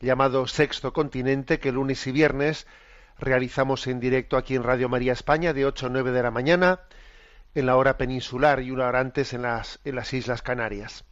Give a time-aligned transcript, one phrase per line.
[0.00, 2.66] llamado Sexto Continente, que lunes y viernes
[3.18, 6.80] realizamos en directo aquí en Radio María España de 8 a 9 de la mañana,
[7.54, 11.04] en la hora peninsular y una hora antes en las, en las Islas Canarias.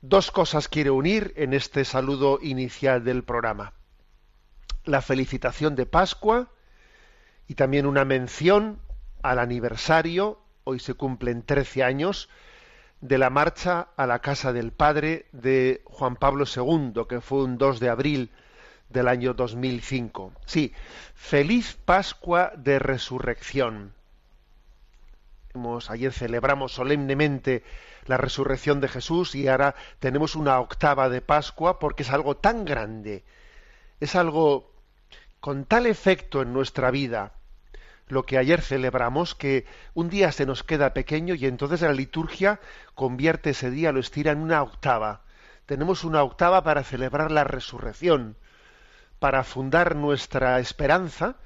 [0.00, 3.72] Dos cosas quiero unir en este saludo inicial del programa.
[4.84, 6.50] La felicitación de Pascua
[7.48, 8.80] y también una mención
[9.22, 12.28] al aniversario, hoy se cumplen 13 años,
[13.04, 17.58] de la marcha a la casa del Padre de Juan Pablo II, que fue un
[17.58, 18.30] 2 de abril
[18.88, 20.32] del año 2005.
[20.46, 20.72] Sí,
[21.14, 23.92] feliz Pascua de Resurrección.
[25.52, 27.62] Hemos, ayer celebramos solemnemente
[28.06, 32.64] la resurrección de Jesús y ahora tenemos una octava de Pascua porque es algo tan
[32.64, 33.22] grande,
[34.00, 34.72] es algo
[35.40, 37.34] con tal efecto en nuestra vida,
[38.08, 42.60] lo que ayer celebramos, que un día se nos queda pequeño y entonces la liturgia
[42.94, 45.22] convierte ese día, lo estira en una octava.
[45.66, 48.36] Tenemos una octava para celebrar la resurrección,
[49.18, 51.36] para fundar nuestra esperanza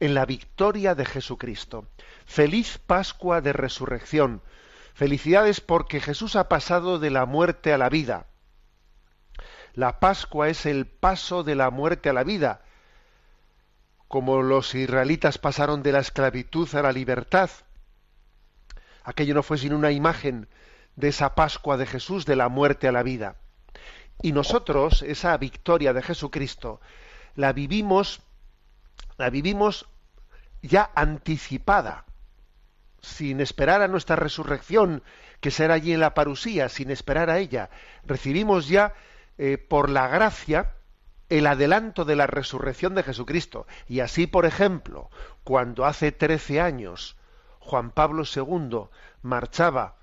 [0.00, 1.86] en la victoria de Jesucristo.
[2.26, 4.42] Feliz Pascua de Resurrección.
[4.94, 8.26] Felicidades porque Jesús ha pasado de la muerte a la vida.
[9.74, 12.62] La Pascua es el paso de la muerte a la vida
[14.08, 17.50] como los israelitas pasaron de la esclavitud a la libertad.
[19.04, 20.48] Aquello no fue sino una imagen
[20.96, 23.36] de esa Pascua de Jesús, de la muerte a la vida.
[24.20, 26.80] Y nosotros, esa victoria de Jesucristo,
[27.36, 28.22] la vivimos,
[29.16, 29.88] la vivimos
[30.62, 32.04] ya anticipada,
[33.00, 35.04] sin esperar a nuestra resurrección,
[35.40, 37.70] que será allí en la parusía, sin esperar a ella.
[38.04, 38.94] Recibimos ya,
[39.36, 40.74] eh, por la gracia,
[41.28, 43.66] el adelanto de la resurrección de Jesucristo.
[43.86, 45.10] Y así, por ejemplo,
[45.44, 47.16] cuando hace trece años
[47.60, 48.88] Juan Pablo II
[49.22, 49.96] marchaba,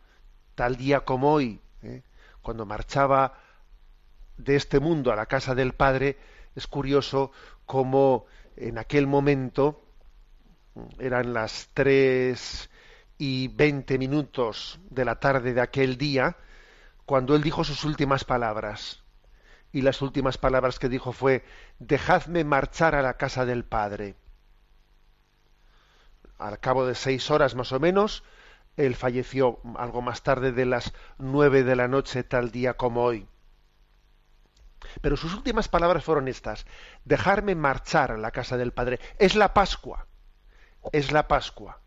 [0.53, 2.03] tal día como hoy, ¿eh?
[2.41, 3.33] cuando marchaba
[4.37, 6.17] de este mundo a la casa del Padre,
[6.55, 7.31] es curioso
[7.65, 8.25] cómo
[8.55, 9.81] en aquel momento,
[10.99, 12.69] eran las tres
[13.17, 16.37] y veinte minutos de la tarde de aquel día,
[17.05, 19.04] cuando él dijo sus últimas palabras
[19.75, 21.43] y las últimas palabras que dijo fue
[21.79, 24.15] dejadme marchar a la casa del Padre.
[26.37, 28.23] Al cabo de seis horas más o menos,
[28.77, 33.27] él falleció algo más tarde de las nueve de la noche tal día como hoy.
[35.01, 36.65] Pero sus últimas palabras fueron estas,
[37.03, 39.01] dejarme marchar a la casa del Padre.
[39.19, 40.07] Es la Pascua,
[40.93, 41.81] es la Pascua.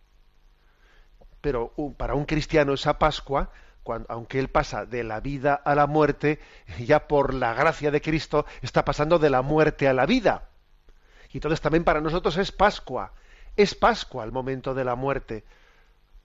[1.41, 3.51] Pero uh, para un cristiano esa Pascua
[3.89, 6.41] cuando, aunque él pasa de la vida a la muerte,
[6.79, 10.51] ya por la gracia de Cristo está pasando de la muerte a la vida.
[11.33, 13.13] Y entonces también para nosotros es Pascua,
[13.57, 15.43] es Pascua el momento de la muerte,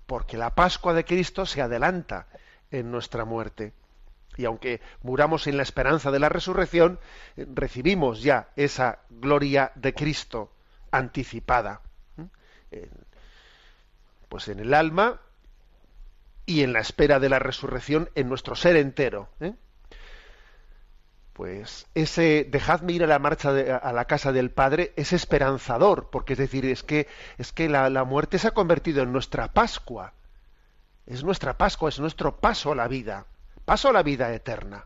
[0.08, 2.28] porque la Pascua de Cristo se adelanta
[2.70, 3.72] en nuestra muerte.
[4.36, 7.00] Y aunque muramos en la esperanza de la resurrección,
[7.38, 10.52] recibimos ya esa gloria de Cristo
[10.92, 11.80] anticipada.
[14.28, 15.22] Pues en el alma
[16.46, 19.30] y en la espera de la resurrección en nuestro ser entero.
[19.40, 19.54] ¿eh?
[21.34, 26.10] Pues ese dejadme ir a la marcha de, a la casa del Padre es esperanzador,
[26.12, 27.08] porque es decir, es que,
[27.38, 30.14] es que la, la muerte se ha convertido en nuestra Pascua.
[31.06, 33.26] Es nuestra Pascua, es nuestro paso a la vida,
[33.66, 34.86] paso a la vida eterna.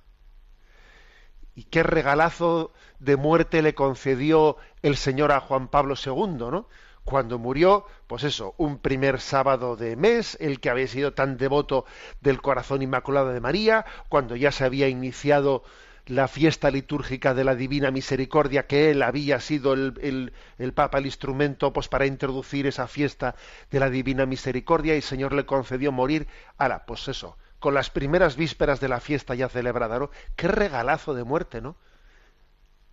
[1.54, 6.68] Y qué regalazo de muerte le concedió el Señor a Juan Pablo II, ¿no?
[7.08, 11.86] Cuando murió, pues eso, un primer sábado de mes, el que había sido tan devoto
[12.20, 15.64] del corazón inmaculado de María, cuando ya se había iniciado
[16.06, 21.06] la fiesta litúrgica de la Divina Misericordia, que él había sido el, el, Papa, el
[21.06, 23.36] instrumento pues, para introducir esa fiesta
[23.72, 26.28] de la Divina Misericordia, y el Señor le concedió morir,
[26.58, 30.10] ahora, pues eso, con las primeras vísperas de la fiesta ya celebrada, ¿no?
[30.36, 31.78] Qué regalazo de muerte, ¿no?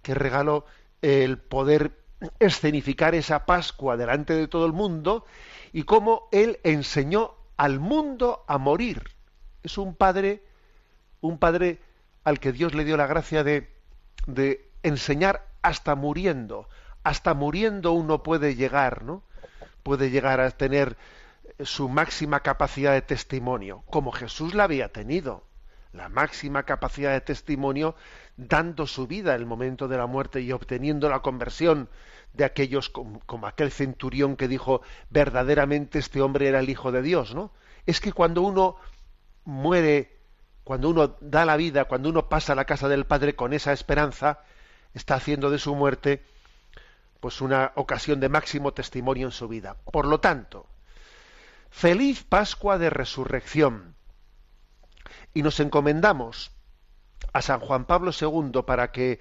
[0.03, 0.67] Qué regalo
[1.03, 2.04] el poder
[2.39, 5.25] escenificar esa Pascua delante de todo el mundo
[5.73, 9.03] y cómo él enseñó al mundo a morir.
[9.63, 10.43] Es un padre,
[11.21, 11.81] un padre
[12.25, 13.71] al que Dios le dio la gracia de,
[14.27, 16.69] de enseñar hasta muriendo.
[17.03, 19.23] Hasta muriendo uno puede llegar, ¿no?
[19.83, 20.97] Puede llegar a tener
[21.61, 25.45] su máxima capacidad de testimonio, como Jesús la había tenido,
[25.95, 27.95] la máxima capacidad de testimonio,
[28.37, 31.89] dando su vida en el momento de la muerte y obteniendo la conversión
[32.33, 37.35] de aquellos como, aquel centurión que dijo verdaderamente este hombre era el hijo de Dios,
[37.35, 37.53] ¿no?
[37.87, 38.77] Es que cuando uno
[39.45, 40.19] muere,
[40.65, 43.73] cuando uno da la vida, cuando uno pasa a la casa del Padre con esa
[43.73, 44.41] esperanza,
[44.95, 46.25] está haciendo de su muerte
[47.21, 49.77] pues una ocasión de máximo testimonio en su vida.
[49.91, 50.67] Por lo tanto,
[51.71, 53.94] Feliz Pascua de Resurrección.
[55.35, 56.53] Y nos encomendamos
[57.33, 59.21] a San Juan Pablo II para que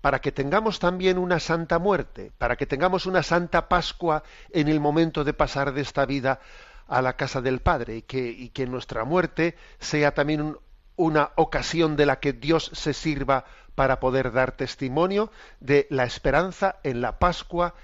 [0.00, 4.78] para que tengamos también una santa muerte, para que tengamos una santa Pascua en el
[4.78, 6.40] momento de pasar de esta vida
[6.88, 10.58] a la casa del Padre y que, y que nuestra muerte sea también
[10.96, 16.76] una ocasión de la que Dios se sirva para poder dar testimonio de la esperanza
[16.82, 17.74] en la Pascua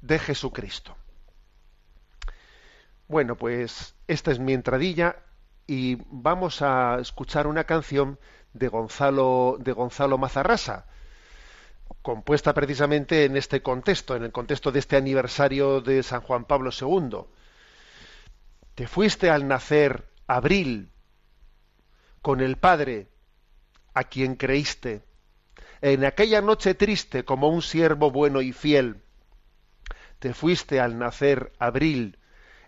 [0.00, 0.96] de Jesucristo.
[3.06, 5.16] Bueno, pues esta es mi entradilla
[5.66, 8.18] y vamos a escuchar una canción
[8.52, 10.86] de Gonzalo, de Gonzalo Mazarrasa,
[12.02, 16.70] compuesta precisamente en este contexto, en el contexto de este aniversario de San Juan Pablo
[16.70, 17.18] II.
[18.74, 20.90] Te fuiste al nacer, abril,
[22.22, 23.08] con el Padre,
[23.94, 25.02] a quien creíste,
[25.80, 29.02] en aquella noche triste como un siervo bueno y fiel.
[30.18, 32.18] Te fuiste al nacer, abril,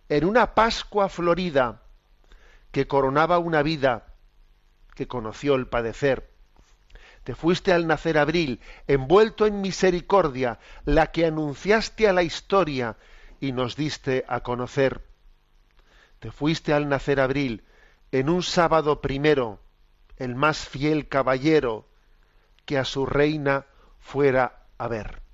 [0.09, 1.83] en una Pascua florida
[2.71, 4.15] que coronaba una vida
[4.95, 6.31] que conoció el padecer.
[7.25, 12.97] Te fuiste al nacer abril, envuelto en misericordia, la que anunciaste a la historia
[13.41, 15.03] y nos diste a conocer.
[16.19, 17.65] Te fuiste al nacer abril,
[18.11, 19.61] en un sábado primero,
[20.17, 21.87] el más fiel caballero
[22.65, 23.67] que a su reina
[23.99, 25.28] fuera a ver.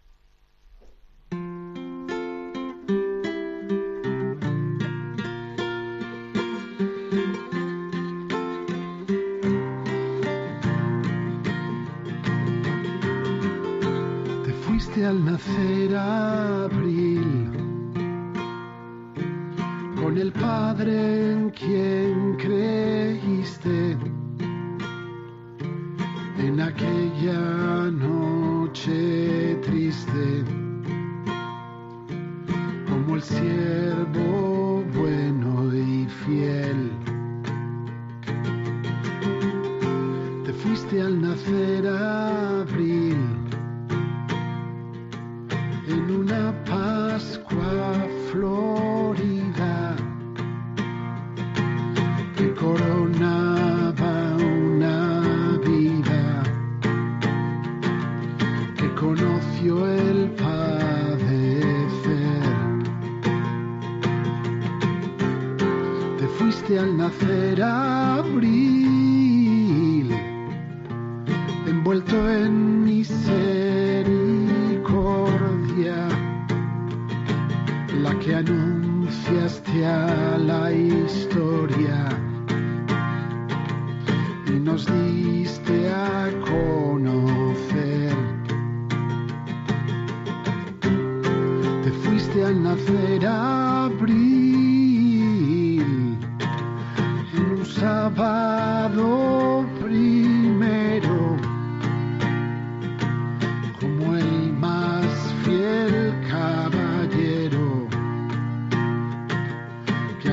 [20.89, 22.14] El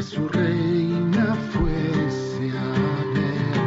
[0.02, 2.70] a su reina fuese a
[3.14, 3.62] ver.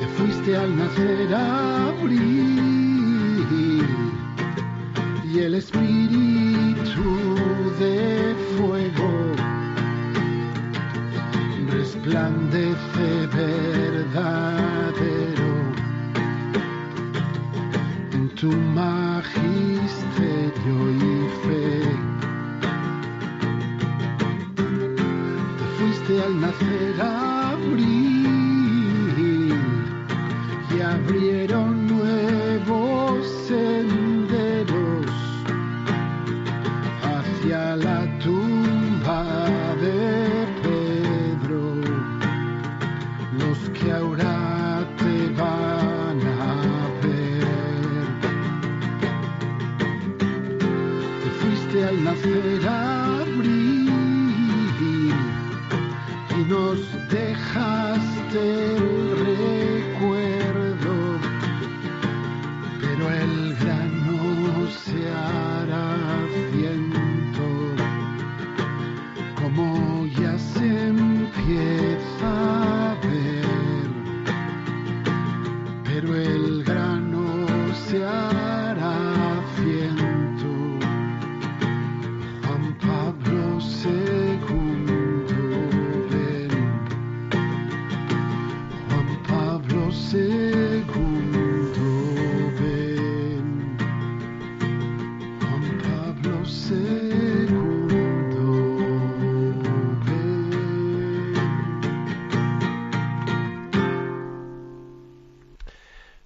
[0.00, 1.73] Te fuiste al nacer abril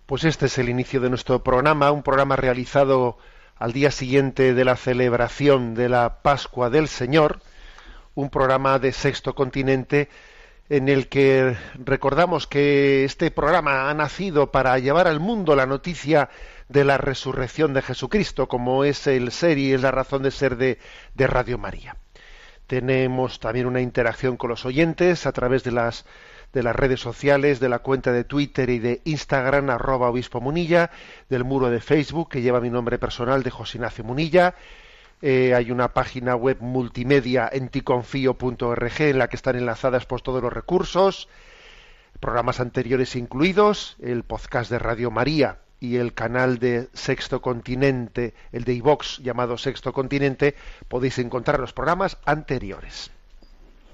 [0.09, 3.19] Pues este es el inicio de nuestro programa, un programa realizado
[3.57, 7.43] al día siguiente de la celebración de la Pascua del Señor,
[8.15, 10.09] un programa de Sexto Continente
[10.71, 16.31] en el que recordamos que este programa ha nacido para llevar al mundo la noticia
[16.71, 20.57] de la resurrección de Jesucristo, como es el ser y es la razón de ser
[20.57, 20.79] de,
[21.17, 21.99] de Radio María.
[22.67, 26.07] Tenemos también una interacción con los oyentes a través de las
[26.53, 30.91] de las redes sociales, de la cuenta de Twitter y de Instagram, arroba obispo Munilla,
[31.29, 34.55] del muro de Facebook que lleva mi nombre personal de José Ignacio Munilla.
[35.21, 40.43] Eh, hay una página web multimedia en ticonfío.org en la que están enlazadas pues, todos
[40.43, 41.29] los recursos,
[42.21, 48.65] programas anteriores incluidos, el podcast de Radio María y el canal de Sexto Continente, el
[48.65, 50.55] de iVox llamado Sexto Continente,
[50.89, 53.11] podéis encontrar los programas anteriores.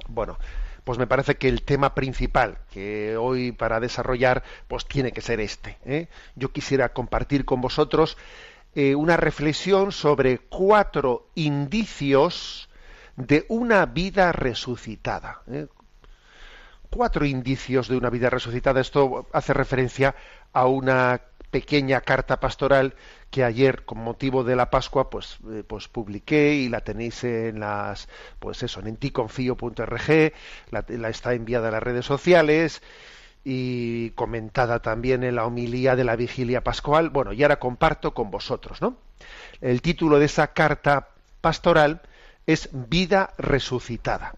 [0.09, 0.39] Bueno,
[0.85, 5.41] pues me parece que el tema principal que hoy para desarrollar pues tiene que ser
[5.41, 5.79] este.
[5.87, 6.09] ¿eh?
[6.37, 8.17] Yo quisiera compartir con vosotros
[8.75, 12.69] eh, una reflexión sobre cuatro indicios
[13.17, 15.43] de una vida resucitada.
[15.50, 15.69] ¿eh?
[16.91, 18.81] Cuatro indicios de una vida resucitada.
[18.81, 20.14] Esto hace referencia
[20.53, 22.95] a una pequeña carta pastoral
[23.35, 27.59] que ayer con motivo de la Pascua pues eh, pues publiqué y la tenéis en
[27.59, 30.33] las pues eso en ticonfío.org
[30.71, 32.81] la, la está enviada a las redes sociales
[33.43, 37.11] y comentada también en la homilía de la vigilia pascual.
[37.11, 38.99] Bueno y ahora comparto con vosotros no
[39.61, 41.09] el título de esa carta
[41.41, 42.03] pastoral
[42.47, 44.37] es vida resucitada.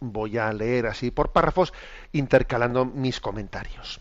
[0.00, 1.72] Voy a leer así por párrafos
[2.10, 4.00] intercalando mis comentarios.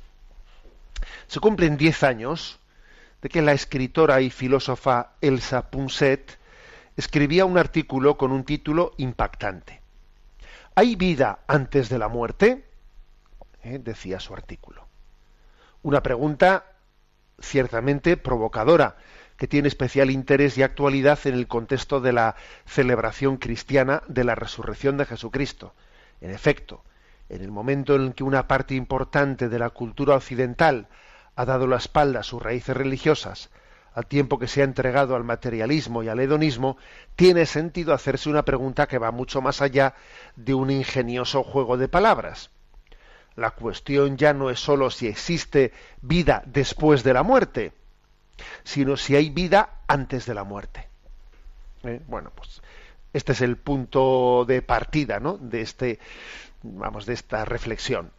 [1.28, 2.61] Se cumplen diez años
[3.22, 6.40] de que la escritora y filósofa Elsa Punset
[6.98, 9.82] escribía un artículo con un título impactante.
[10.76, 12.66] ¿Hay vida antes de la muerte?
[13.64, 14.88] Eh, decía su artículo.
[15.84, 16.66] Una pregunta
[17.40, 18.98] ciertamente provocadora,
[19.38, 22.36] que tiene especial interés y actualidad en el contexto de la
[22.66, 25.74] celebración cristiana de la resurrección de Jesucristo.
[26.22, 26.84] En efecto,
[27.28, 30.88] en el momento en que una parte importante de la cultura occidental
[31.42, 33.50] ha dado la espalda a sus raíces religiosas,
[33.94, 36.78] al tiempo que se ha entregado al materialismo y al hedonismo,
[37.16, 39.96] tiene sentido hacerse una pregunta que va mucho más allá
[40.36, 42.52] de un ingenioso juego de palabras.
[43.36, 47.74] La cuestión ya no es sólo si existe vida después de la muerte,
[48.64, 50.88] sino si hay vida antes de la muerte.
[51.84, 52.02] ¿Eh?
[52.08, 52.62] Bueno, pues
[53.14, 55.38] este es el punto de partida, ¿no?
[55.38, 56.00] De este,
[56.62, 58.12] vamos, de esta reflexión.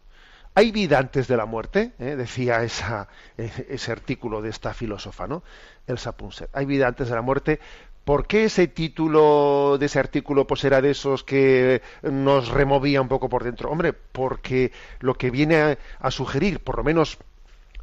[0.55, 1.93] ¿Hay vida antes de la muerte?
[1.99, 2.15] ¿Eh?
[2.15, 3.07] Decía esa,
[3.37, 5.43] ese artículo de esta filósofa, ¿no?
[5.87, 6.49] Elsa Punset.
[6.53, 7.59] ¿Hay vida antes de la muerte?
[8.03, 13.07] ¿Por qué ese título de ese artículo pues era de esos que nos removía un
[13.07, 13.71] poco por dentro?
[13.71, 17.17] Hombre, porque lo que viene a, sugerir, por lo menos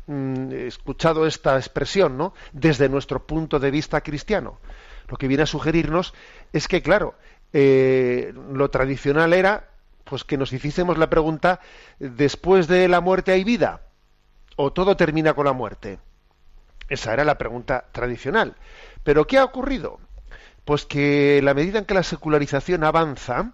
[0.07, 2.35] mm, escuchado esta expresión, ¿no?
[2.53, 4.59] Desde nuestro punto de vista cristiano,
[5.09, 6.13] lo que viene a sugerirnos
[6.53, 7.15] es que, claro,
[7.55, 9.71] eh, lo tradicional era
[10.11, 11.61] pues que nos hiciésemos la pregunta,
[12.01, 13.83] ¿después de la muerte hay vida?
[14.57, 16.01] ¿O todo termina con la muerte?
[16.89, 18.57] Esa era la pregunta tradicional.
[19.05, 20.01] Pero ¿qué ha ocurrido?
[20.65, 23.53] Pues que la medida en que la secularización avanza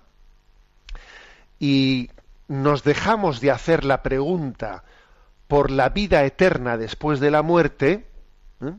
[1.59, 2.11] y
[2.49, 4.83] nos dejamos de hacer la pregunta
[5.49, 8.07] por la vida eterna después de la muerte,
[8.63, 8.73] ¿eh?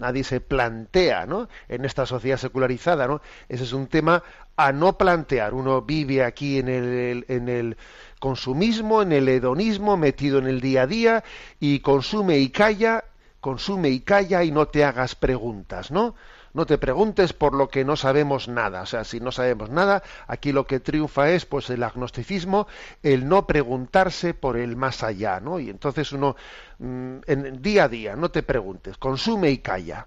[0.00, 1.48] Nadie se plantea, ¿no?
[1.68, 3.20] En esta sociedad secularizada, ¿no?
[3.48, 4.22] Ese es un tema
[4.56, 5.54] a no plantear.
[5.54, 7.76] Uno vive aquí en el, en el
[8.18, 11.24] consumismo, en el hedonismo, metido en el día a día
[11.58, 13.04] y consume y calla,
[13.40, 16.14] consume y calla y no te hagas preguntas, ¿no?
[16.52, 18.82] No te preguntes por lo que no sabemos nada.
[18.82, 22.66] O sea, si no sabemos nada, aquí lo que triunfa es pues el agnosticismo,
[23.02, 25.60] el no preguntarse por el más allá, ¿no?
[25.60, 26.36] Y entonces uno
[26.78, 30.06] mm, en día a día no te preguntes, consume y calla.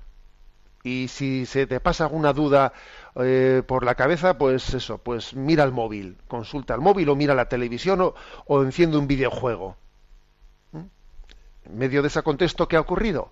[0.84, 2.74] Y si se te pasa alguna duda
[3.16, 7.34] eh, por la cabeza, pues eso, pues mira el móvil, consulta el móvil o mira
[7.34, 8.14] la televisión
[8.46, 9.78] o, enciende un videojuego.
[10.74, 10.80] ¿Mm?
[11.66, 13.32] En medio de ese contexto, ¿qué ha ocurrido?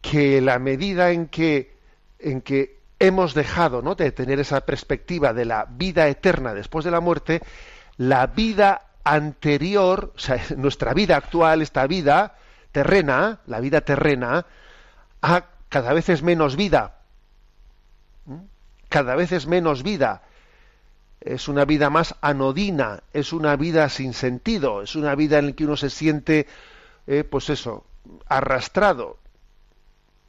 [0.00, 1.76] Que la medida en que,
[2.18, 3.94] en que hemos dejado ¿no?
[3.94, 7.42] de tener esa perspectiva de la vida eterna después de la muerte,
[7.96, 12.36] la vida anterior, o sea, nuestra vida actual, esta vida
[12.72, 14.46] terrena, la vida terrena,
[15.22, 16.98] ha, cada vez es menos vida.
[18.26, 18.42] ¿Mm?
[18.88, 20.22] Cada vez es menos vida.
[21.20, 25.52] Es una vida más anodina, es una vida sin sentido, es una vida en la
[25.52, 26.46] que uno se siente,
[27.06, 27.84] eh, pues eso,
[28.28, 29.18] arrastrado,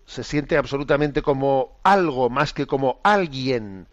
[0.10, 3.88] se siente absolutamente como algo más que como alguien,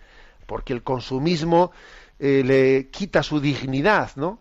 [0.47, 1.73] porque el consumismo
[2.19, 4.39] eh, le quita su dignidad, ¿no?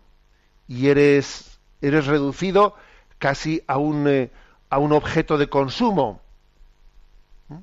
[0.66, 2.74] Y eres, eres reducido
[3.18, 4.30] casi a un, eh,
[4.70, 6.22] a un objeto de consumo.
[7.48, 7.58] ¿Mm?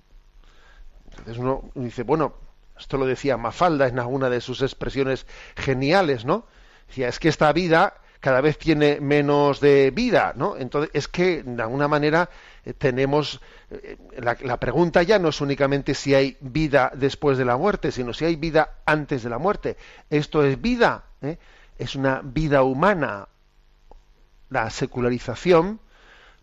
[1.10, 2.36] Entonces uno dice, bueno,
[2.78, 6.46] esto lo decía Mafalda en alguna de sus expresiones geniales, ¿no?
[6.88, 10.56] Decía, es que esta vida cada vez tiene menos de vida, ¿no?
[10.56, 12.30] Entonces, es que de alguna manera
[12.72, 17.92] tenemos eh, la, pregunta ya no es únicamente si hay vida después de la muerte,
[17.92, 19.76] sino si hay vida antes de la muerte.
[20.10, 21.38] Esto es vida, ¿eh?
[21.78, 23.28] es una vida humana.
[24.50, 25.82] La secularización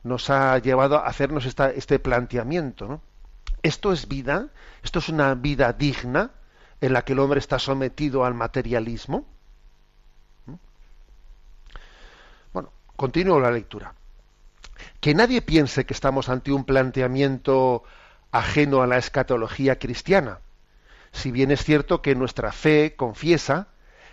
[0.03, 3.01] nos ha llevado a hacernos esta, este planteamiento.
[3.63, 4.49] Esto es vida,
[4.83, 6.33] esto es una vida digna
[6.83, 9.27] en la que el hombre está sometido al materialismo.
[12.53, 13.95] Bueno, continúo la lectura
[15.01, 17.85] que nadie piense que estamos ante un planteamiento
[18.33, 20.41] ajeno a la escatología cristiana.
[21.13, 23.69] Si bien es cierto que nuestra fe confiesa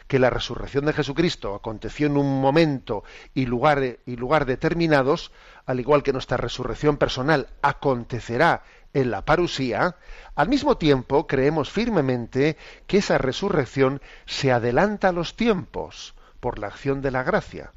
[0.07, 3.03] que la resurrección de Jesucristo aconteció en un momento
[3.33, 5.31] y lugar, y lugar determinados,
[5.65, 9.97] al igual que nuestra resurrección personal acontecerá en la parusía,
[10.35, 16.67] al mismo tiempo creemos firmemente que esa resurrección se adelanta a los tiempos por la
[16.67, 17.71] acción de la gracia.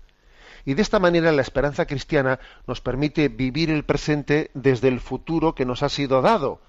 [0.70, 5.52] Y de esta manera la esperanza cristiana nos permite vivir el presente desde el futuro
[5.52, 6.60] que nos ha sido dado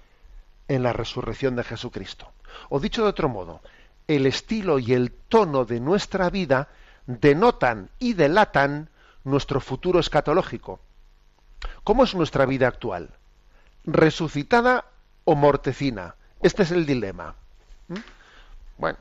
[0.66, 2.32] en la resurrección de Jesucristo.
[2.68, 3.60] O dicho de otro modo,
[4.08, 6.66] el estilo y el tono de nuestra vida
[7.06, 8.90] denotan y delatan
[9.22, 10.80] nuestro futuro escatológico.
[11.84, 13.08] ¿Cómo es nuestra vida actual?
[13.84, 14.84] ¿Resucitada
[15.24, 16.16] o mortecina?
[16.40, 17.36] Este es el dilema.
[17.86, 17.94] ¿Mm?
[18.78, 18.98] Bueno,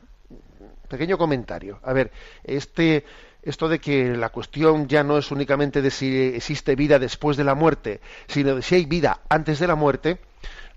[0.87, 1.79] pequeño comentario.
[1.81, 2.11] A ver,
[2.43, 3.03] este,
[3.43, 7.43] esto de que la cuestión ya no es únicamente de si existe vida después de
[7.43, 10.19] la muerte, sino de si hay vida antes de la muerte,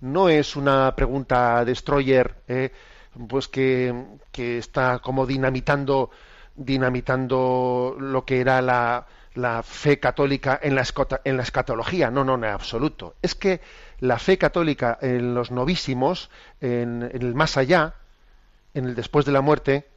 [0.01, 2.73] no es una pregunta destroyer, eh,
[3.29, 3.95] pues que,
[4.33, 6.11] está como dinamitando,
[6.57, 10.85] dinamitando lo que era la, la fe católica en la,
[11.25, 12.11] en la escatología.
[12.11, 13.15] No, no, en absoluto.
[13.23, 13.61] Es que
[14.01, 17.95] la fe católica en los novísimos, en el más allá,
[18.73, 19.89] en el después de la muerte,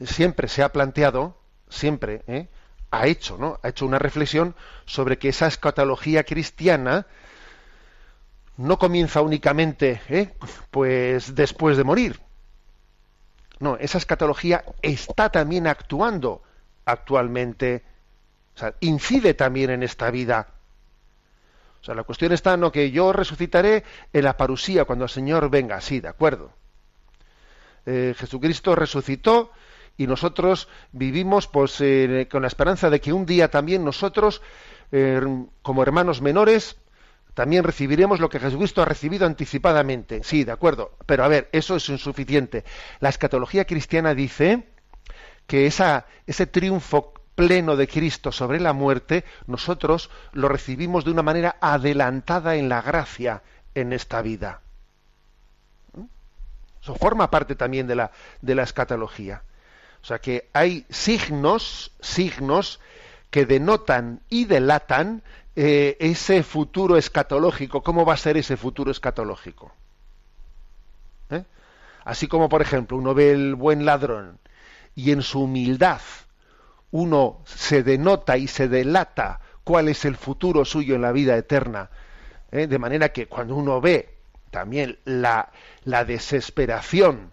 [0.00, 1.39] siempre se ha planteado
[1.70, 2.48] siempre ¿eh?
[2.90, 3.58] ha hecho, ¿no?
[3.62, 4.54] Ha hecho una reflexión
[4.84, 7.06] sobre que esa escatología cristiana
[8.56, 10.34] no comienza únicamente, ¿eh?
[10.70, 12.20] pues después de morir.
[13.58, 16.42] No, esa escatología está también actuando
[16.84, 17.82] actualmente,
[18.80, 20.48] incide también en esta vida.
[21.80, 25.48] O sea, la cuestión está no que yo resucitaré en la parusía cuando el Señor
[25.48, 26.52] venga, sí, de acuerdo.
[27.86, 29.52] Eh, Jesucristo resucitó
[29.96, 34.42] y nosotros vivimos pues eh, con la esperanza de que un día también nosotros
[34.92, 35.20] eh,
[35.62, 36.76] como hermanos menores
[37.34, 40.22] también recibiremos lo que Jesucristo ha recibido anticipadamente.
[40.24, 42.64] Sí, de acuerdo, pero a ver, eso es insuficiente.
[42.98, 44.64] La escatología cristiana dice
[45.46, 51.22] que esa, ese triunfo pleno de Cristo sobre la muerte, nosotros lo recibimos de una
[51.22, 53.42] manera adelantada en la gracia
[53.74, 54.60] en esta vida.
[55.94, 56.04] ¿Mm?
[56.82, 58.10] Eso forma parte también de la,
[58.42, 59.42] de la escatología.
[60.02, 62.80] O sea que hay signos, signos
[63.30, 65.22] que denotan y delatan
[65.56, 67.82] eh, ese futuro escatológico.
[67.82, 69.72] ¿Cómo va a ser ese futuro escatológico?
[71.30, 71.44] ¿Eh?
[72.04, 74.38] Así como, por ejemplo, uno ve el buen ladrón
[74.94, 76.00] y en su humildad
[76.90, 81.90] uno se denota y se delata cuál es el futuro suyo en la vida eterna.
[82.50, 82.66] ¿eh?
[82.66, 84.16] De manera que cuando uno ve
[84.50, 85.50] también la,
[85.84, 87.32] la desesperación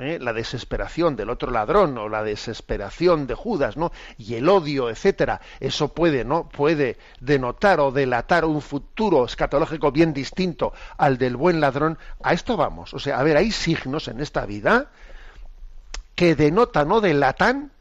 [0.00, 0.18] ¿eh?
[0.20, 3.92] la desesperación del otro ladrón o la desesperación de Judas, ¿no?
[4.18, 6.48] Y el odio, etcétera, eso puede, ¿no?
[6.48, 11.98] Puede denotar o delatar un futuro escatológico bien distinto al del buen ladrón.
[12.22, 12.94] A esto vamos.
[12.94, 14.90] O sea, a ver, hay signos en esta vida
[16.14, 17.72] que denotan o delatan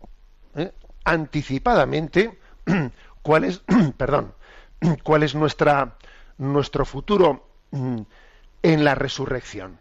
[0.55, 0.71] ¿eh?
[1.03, 2.39] anticipadamente
[3.21, 3.61] cuál es,
[3.97, 4.33] perdón,
[5.03, 5.97] cuál es nuestra
[6.37, 9.79] nuestro futuro en la resurrección.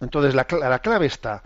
[0.00, 1.42] Entonces la, la clave está,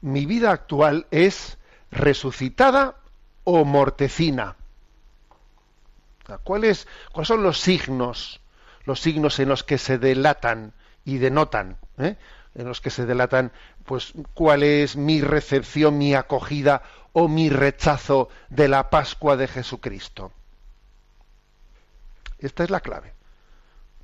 [0.00, 1.58] mi vida actual es
[1.90, 2.96] resucitada
[3.44, 4.56] o mortecina.
[6.44, 8.40] ¿Cuáles, ¿Cuáles son los signos,
[8.84, 12.16] los signos en los que se delatan y denotan, eh?
[12.54, 13.52] en los que se delatan,
[13.86, 16.82] pues, cuál es mi recepción, mi acogida
[17.12, 20.32] o mi rechazo de la Pascua de Jesucristo?
[22.38, 23.14] Esta es la clave.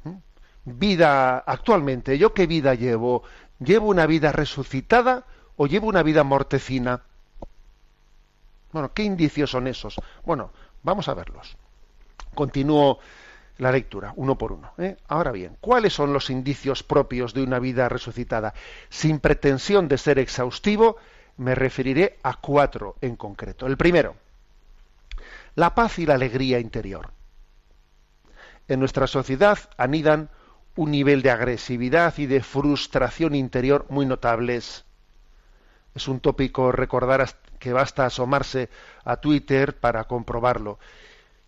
[0.04, 0.16] ¿Mm?
[0.64, 3.24] Vida actualmente, ¿yo qué vida llevo?
[3.58, 5.24] ¿Llevo una vida resucitada
[5.56, 7.02] o llevo una vida mortecina?
[8.72, 10.00] Bueno, ¿qué indicios son esos?
[10.24, 10.50] Bueno,
[10.82, 11.56] vamos a verlos.
[12.34, 12.98] Continúo
[13.58, 14.72] la lectura, uno por uno.
[14.78, 14.96] ¿eh?
[15.06, 18.54] Ahora bien, ¿cuáles son los indicios propios de una vida resucitada?
[18.88, 20.96] Sin pretensión de ser exhaustivo,
[21.36, 23.66] me referiré a cuatro en concreto.
[23.66, 24.16] El primero,
[25.54, 27.10] la paz y la alegría interior.
[28.66, 30.30] En nuestra sociedad anidan
[30.76, 34.84] un nivel de agresividad y de frustración interior muy notables.
[35.94, 38.68] Es un tópico recordar que basta asomarse
[39.04, 40.78] a Twitter para comprobarlo.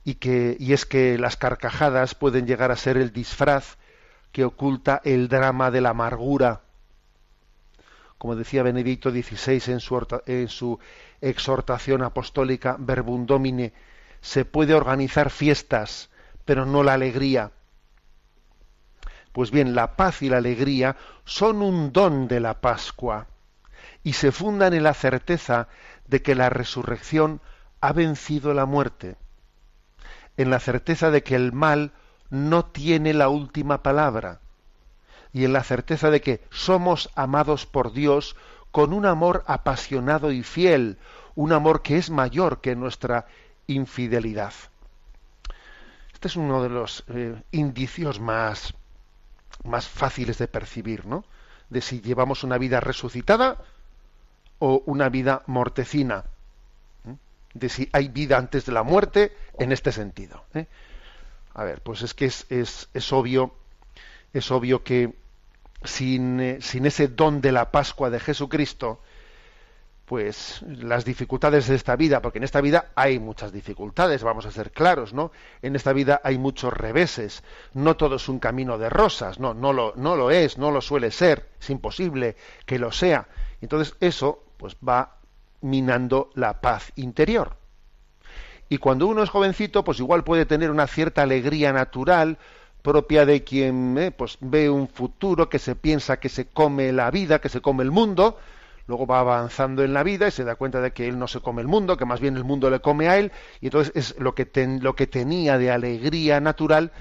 [0.05, 3.77] Y, que, y es que las carcajadas pueden llegar a ser el disfraz
[4.31, 6.61] que oculta el drama de la amargura.
[8.19, 10.79] Como decía Benedicto XVI en su, en su
[11.21, 13.73] exhortación apostólica Verbum Domine,
[14.21, 16.09] se puede organizar fiestas,
[16.45, 17.51] pero no la alegría.
[19.37, 20.97] Pues bien, la paz y la alegría
[21.27, 23.27] son un don de la Pascua
[24.03, 25.69] y se fundan en la certeza
[26.07, 27.43] de que la resurrección
[27.83, 29.17] ha vencido la muerte,
[30.39, 31.93] en la certeza de que el mal
[32.31, 34.41] no tiene la última palabra
[35.35, 38.37] y en la certeza de que somos amados por Dios
[38.71, 40.97] con un amor apasionado y fiel,
[41.35, 43.27] un amor que es mayor que nuestra
[43.67, 44.55] infidelidad.
[46.15, 48.73] Este es uno de los eh, indicios más,
[49.65, 51.25] más fáciles de percibir, ¿no?
[51.71, 53.59] De si llevamos una vida resucitada
[54.59, 56.25] o una vida mortecina.
[57.55, 60.45] De si hay vida antes de la muerte en este sentido.
[60.55, 60.67] ¿eh?
[61.55, 63.55] A ver, pues es que es, es, es obvio,
[64.33, 65.15] es obvio que
[65.85, 69.01] sin, eh, sin ese don de la Pascua de Jesucristo,
[70.07, 74.53] pues las dificultades de esta vida, porque en esta vida hay muchas dificultades, vamos a
[74.53, 75.33] ser claros, ¿no?
[75.63, 77.43] En esta vida hay muchos reveses,
[77.75, 80.81] no todo es un camino de rosas, no, no lo, no lo es, no lo
[80.81, 83.27] suele ser, es imposible que lo sea.
[83.61, 85.17] Entonces eso, pues va
[85.61, 87.57] minando la paz interior.
[88.69, 92.39] Y cuando uno es jovencito, pues igual puede tener una cierta alegría natural
[92.83, 97.11] propia de quien eh, pues ve un futuro que se piensa que se come la
[97.11, 98.39] vida, que se come el mundo,
[98.87, 101.41] luego va avanzando en la vida y se da cuenta de que él no se
[101.41, 104.19] come el mundo, que más bien el mundo le come a él, y entonces es
[104.19, 104.49] lo que,
[104.81, 106.93] lo que tenía de alegría natural,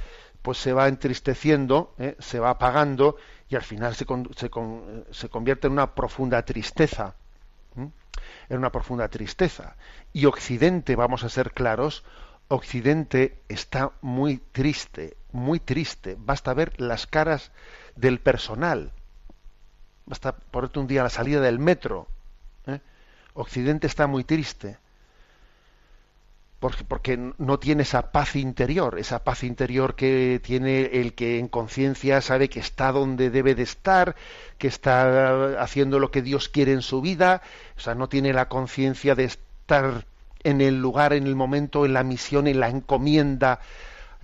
[0.42, 2.16] pues se va entristeciendo, ¿eh?
[2.20, 3.18] se va apagando
[3.50, 4.50] y al final se, se,
[5.12, 7.16] se convierte en una profunda tristeza.
[8.48, 9.76] En una profunda tristeza.
[10.14, 12.04] Y Occidente, vamos a ser claros,
[12.48, 16.16] Occidente está muy triste, muy triste.
[16.20, 17.52] Basta ver las caras
[17.96, 18.92] del personal
[20.06, 22.08] Basta ponerte un día a la salida del metro.
[22.68, 22.80] ¿eh?
[23.34, 24.78] Occidente está muy triste.
[26.60, 31.48] Porque, porque, no tiene esa paz interior, esa paz interior que tiene el que en
[31.48, 34.16] conciencia sabe que está donde debe de estar,
[34.58, 37.42] que está haciendo lo que Dios quiere en su vida,
[37.78, 40.06] o sea, no tiene la conciencia de estar
[40.44, 43.60] en el lugar, en el momento, en la misión, en la encomienda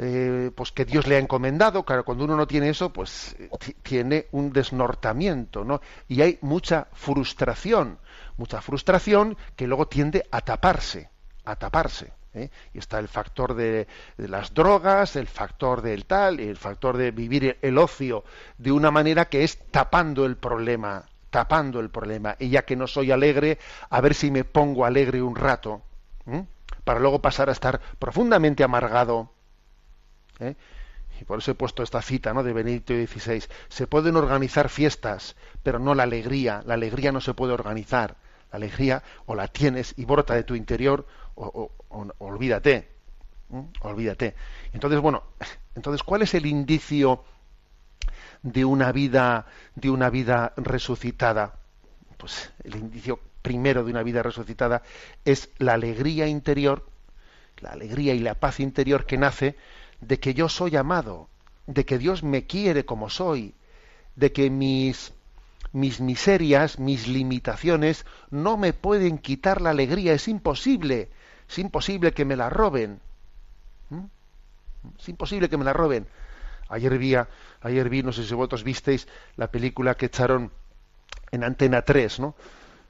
[0.04, 1.84] eh, pues que Dios le ha encomendado.
[1.84, 3.36] Claro, cuando uno no tiene eso, pues
[3.84, 5.80] tiene un desnortamiento, ¿no?
[6.08, 8.00] Y hay mucha frustración,
[8.36, 11.12] mucha frustración que luego tiende a taparse,
[11.46, 12.14] a taparse.
[12.34, 12.50] ¿eh?
[12.74, 13.88] Y está el factor de,
[14.18, 18.24] las drogas, el factor del tal, el factor de vivir el ocio
[18.58, 22.36] de una manera que es tapando el problema, tapando el problema.
[22.40, 23.60] Y ya que no soy alegre,
[23.92, 25.84] a ver si me pongo alegre un rato,
[26.84, 29.30] para luego pasar a estar profundamente amargado
[30.42, 30.56] ¿eh?
[31.20, 35.80] y por eso he puesto esta cita de Benedicto XVI, se pueden organizar fiestas, pero
[35.80, 38.16] no la alegría, la alegría no se puede organizar,
[38.52, 41.72] la alegría o la tienes y brota de tu interior o,
[42.18, 42.90] olvídate,
[43.82, 44.36] olvídate.
[44.74, 45.24] Entonces, bueno,
[45.76, 47.24] entonces, ¿cuál es el indicio
[48.42, 51.60] de una vida, de una vida resucitada?
[52.18, 54.82] Pues el indicio primero de una vida resucitada
[55.26, 56.88] es la alegría interior,
[57.60, 59.56] la alegría y la paz interior que nace
[60.02, 61.30] de que yo soy amado,
[61.68, 63.56] de que Dios me quiere como soy,
[64.16, 65.14] de que mis,
[65.72, 71.10] mis miserias, mis limitaciones no me pueden quitar la alegría, es imposible,
[71.48, 73.00] es imposible que me la roben.
[73.90, 74.06] ¿Mm?
[75.00, 76.08] Es imposible que me la roben.
[76.70, 77.16] Ayer vi,
[77.62, 80.52] ayer vi, no sé si vosotros visteis la película que echaron
[81.32, 82.36] en Antena 3, ¿no?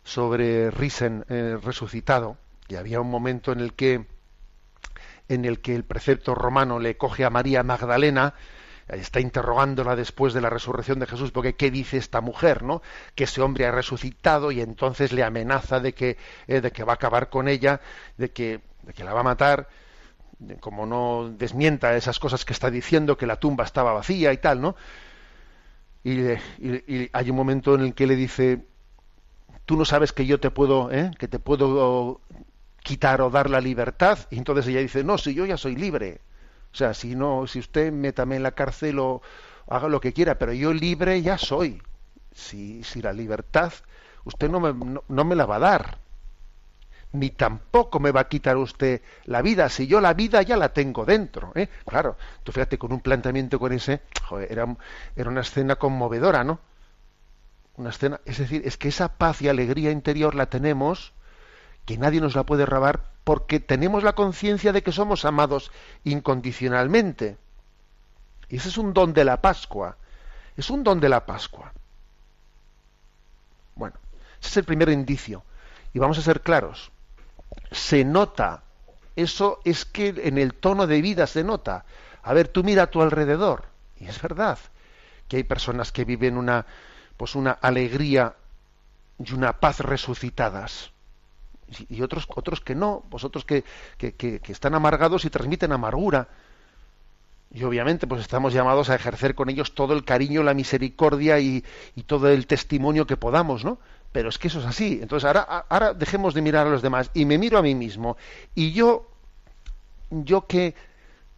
[0.03, 2.37] Sobre Risen eh, resucitado.
[2.67, 4.05] Y había un momento en el que
[5.33, 8.33] en el que el precepto romano le coge a María Magdalena
[8.89, 12.81] está interrogándola después de la resurrección de Jesús, porque ¿qué dice esta mujer, no?
[13.15, 16.17] Que ese hombre ha resucitado y entonces le amenaza de que,
[16.47, 17.79] eh, de que va a acabar con ella,
[18.17, 19.69] de que, de que la va a matar,
[20.59, 24.59] como no desmienta esas cosas que está diciendo, que la tumba estaba vacía y tal,
[24.59, 24.75] ¿no?
[26.03, 26.19] Y,
[27.13, 28.65] hay un momento en el que le dice,
[29.65, 31.11] tú no sabes que yo te puedo, ¿eh?
[31.17, 32.19] que te puedo
[32.83, 36.21] quitar o dar la libertad, y entonces ella dice, no, si yo ya soy libre
[36.73, 39.21] o sea, si no, si usted métame en la cárcel o
[39.67, 41.81] haga lo que quiera, pero yo libre ya soy.
[42.33, 43.73] Si, si la libertad
[44.23, 45.97] usted no me, no, me la va a dar,
[47.11, 50.69] ni tampoco me va a quitar usted la vida, si yo la vida ya la
[50.69, 51.51] tengo dentro.
[51.55, 51.67] ¿eh?
[51.85, 54.01] Claro, tú fíjate, con un planteamiento con ese,
[54.49, 54.73] era,
[55.15, 56.59] era una escena conmovedora, ¿no?
[57.75, 61.13] Una escena, es decir, es que esa paz y alegría interior la tenemos,
[61.85, 65.71] que nadie nos la puede robar porque tenemos la conciencia de que somos amados
[66.03, 67.37] incondicionalmente.
[68.49, 69.97] Y ese es un don de la Pascua.
[70.57, 71.73] Es un don de la Pascua.
[73.75, 73.95] Bueno,
[74.39, 75.43] ese es el primer indicio.
[75.93, 76.91] Y vamos a ser claros.
[77.71, 78.63] Se nota.
[79.15, 81.85] Eso es que en el tono de vida se nota.
[82.23, 83.65] A ver, tú mira a tu alrededor.
[83.99, 84.57] Y es verdad
[85.27, 86.65] que hay personas que viven una,
[87.17, 88.35] pues una alegría
[89.19, 90.91] y una paz resucitadas
[91.89, 93.63] y otros, otros que no, vosotros que,
[93.97, 96.27] que, que, están amargados y transmiten amargura.
[97.53, 101.63] Y obviamente pues estamos llamados a ejercer con ellos todo el cariño, la misericordia y,
[101.95, 103.77] y, todo el testimonio que podamos, ¿no?
[104.11, 104.99] Pero es que eso es así.
[105.01, 108.17] Entonces ahora, ahora dejemos de mirar a los demás y me miro a mí mismo.
[108.55, 109.09] Y yo,
[110.09, 110.75] yo qué,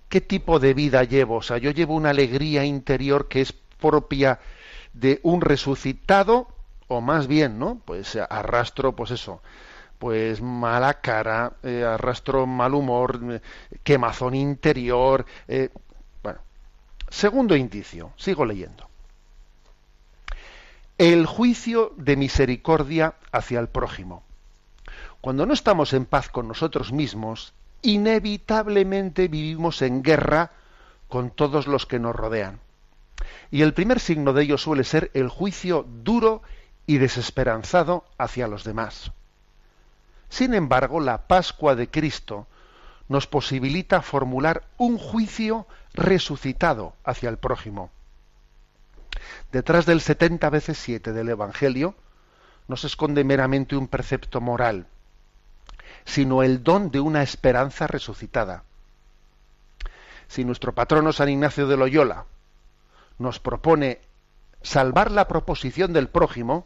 [0.09, 1.37] qué tipo de vida llevo?
[1.37, 4.39] O sea, yo llevo una alegría interior que es propia
[4.93, 6.47] de un resucitado,
[6.87, 7.81] o más bien, ¿no?
[7.85, 9.41] Pues arrastro, pues eso,
[10.03, 13.39] pues mala cara, eh, arrastro mal humor, eh,
[13.83, 15.25] quemazón interior.
[15.47, 15.69] Eh,
[16.21, 16.41] bueno,
[17.09, 18.89] segundo indicio, sigo leyendo.
[20.97, 24.23] El juicio de misericordia hacia el prójimo.
[25.21, 30.51] Cuando no estamos en paz con nosotros mismos, inevitablemente vivimos en guerra
[31.07, 32.59] con todos los que nos rodean.
[33.51, 36.41] Y el primer signo de ello suele ser el juicio duro
[36.85, 39.13] y desesperanzado hacia los demás.
[40.33, 42.47] Sin embargo, la Pascua de Cristo
[43.07, 47.91] nos posibilita formular un juicio resucitado hacia el prójimo.
[49.51, 51.93] Detrás del 70 veces 7 del Evangelio
[52.67, 54.87] no se esconde meramente un precepto moral,
[56.03, 58.63] sino el don de una esperanza resucitada.
[60.27, 62.25] Si nuestro patrono San Ignacio de Loyola
[63.19, 64.01] nos propone
[64.63, 66.65] salvar la proposición del prójimo,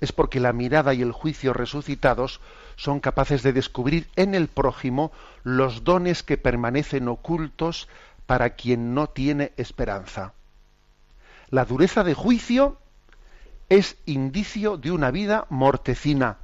[0.00, 2.40] es porque la mirada y el juicio resucitados
[2.76, 7.88] son capaces de descubrir en el prójimo los dones que permanecen ocultos
[8.26, 10.32] para quien no tiene esperanza.
[11.50, 12.78] La dureza de juicio
[13.68, 16.38] es indicio de una vida mortecina,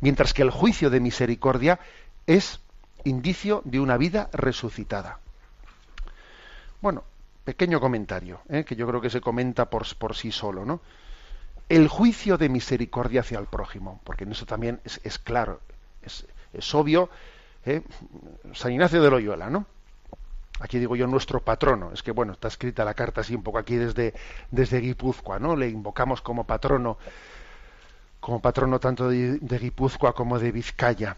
[0.00, 1.80] mientras que el juicio de misericordia
[2.26, 2.60] es
[3.04, 5.20] indicio de una vida resucitada.
[6.80, 7.04] Bueno,
[7.44, 8.64] pequeño comentario, ¿eh?
[8.64, 10.80] que yo creo que se comenta por, por sí solo, ¿no?
[11.68, 15.60] El juicio de misericordia hacia el prójimo, porque en eso también es, claro,
[16.02, 17.10] es, obvio.
[17.66, 17.82] ¿eh?
[18.54, 19.66] San Ignacio de Loyola, ¿no?
[20.60, 23.58] Aquí digo yo nuestro patrono, es que bueno, está escrita la carta así un poco
[23.58, 24.14] aquí desde,
[24.50, 25.54] desde Guipúzcoa, ¿no?
[25.54, 26.98] Le invocamos como patrono,
[28.18, 31.16] como patrono tanto de, de Guipúzcoa como de Vizcaya.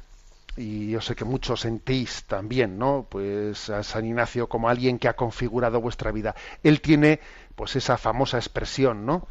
[0.57, 3.07] Y yo sé que muchos sentís también, ¿no?
[3.09, 6.35] Pues a San Ignacio como alguien que ha configurado vuestra vida.
[6.63, 7.21] Él tiene,
[7.55, 9.27] pues esa famosa expresión, ¿no?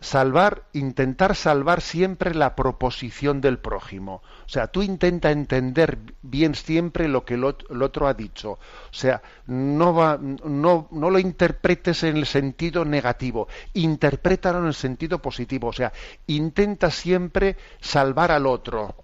[0.00, 4.22] Salvar, intentar salvar siempre la proposición del prójimo.
[4.46, 8.52] O sea, tú intenta entender bien siempre lo que el otro ha dicho.
[8.52, 8.58] O
[8.92, 15.20] sea, no, va, no, no lo interpretes en el sentido negativo, interprétalo en el sentido
[15.20, 15.68] positivo.
[15.68, 15.92] O sea,
[16.26, 18.94] intenta siempre salvar al otro.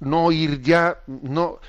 [0.00, 1.60] No ir ya, no,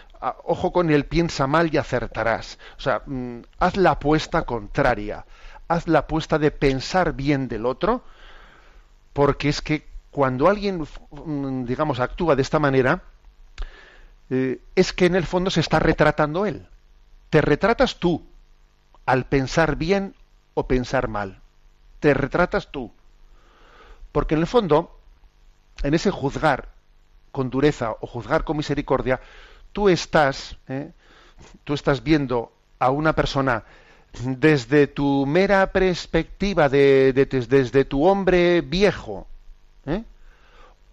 [0.44, 2.60] ojo con el piensa mal y acertarás.
[2.78, 5.26] O sea, mm, haz la apuesta contraria.
[5.68, 8.04] Haz la apuesta de pensar bien del otro
[9.16, 13.02] porque es que cuando alguien, mm, digamos, actúa de esta manera,
[14.30, 16.68] eh, es que en el fondo se está retratando él.
[17.30, 18.28] Te retratas tú
[19.06, 20.16] al pensar bien
[20.54, 21.40] o pensar mal.
[22.02, 22.92] Te retratas tú.
[24.12, 25.00] Porque en el fondo,
[25.82, 26.68] en ese juzgar
[27.32, 29.22] con dureza o juzgar con misericordia,
[29.72, 30.92] tú estás, ¿eh?
[31.64, 33.64] tú estás viendo a una persona
[34.24, 39.28] desde tu mera perspectiva, de, desde tu hombre viejo,
[39.86, 40.04] ¿eh?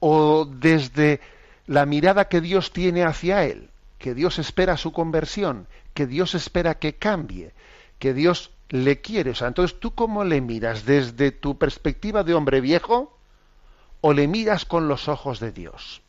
[0.00, 1.20] o desde
[1.66, 6.78] la mirada que Dios tiene hacia él, que Dios espera su conversión, que Dios espera
[6.78, 7.52] que cambie,
[7.98, 9.32] que Dios le quiere.
[9.40, 10.85] Entonces, ¿tú cómo le miras?
[10.85, 13.16] ¿Desde tu perspectiva de hombre viejo
[14.00, 16.02] o le miras con los ojos de Dios?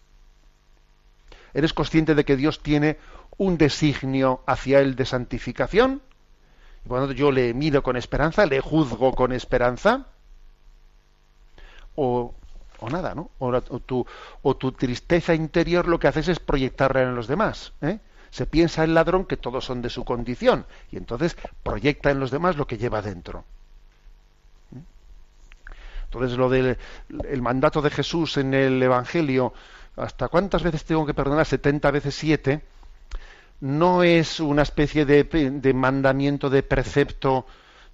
[1.54, 2.98] ¿Eres consciente de que Dios tiene
[3.38, 6.02] un designio hacia él de santificación?
[6.88, 10.08] Cuando yo le miro con esperanza, le juzgo con esperanza.
[11.96, 12.34] O,
[12.80, 13.30] o nada, ¿no?
[13.40, 14.06] O, tu,
[14.42, 17.74] o, tu, tristeza interior lo que haces es proyectarla en los demás.
[17.82, 18.00] ¿eh?
[18.32, 22.32] Se piensa el ladrón que todos son de su condición y entonces proyecta en los
[22.32, 23.46] demás lo que lleva dentro.
[26.06, 26.78] Entonces lo del
[27.28, 29.54] el mandato de Jesús en el Evangelio,
[29.96, 31.46] ¿hasta cuántas veces tengo que perdonar?
[31.46, 32.62] 70 veces 7,
[33.60, 37.46] no es una especie de, de mandamiento, de precepto,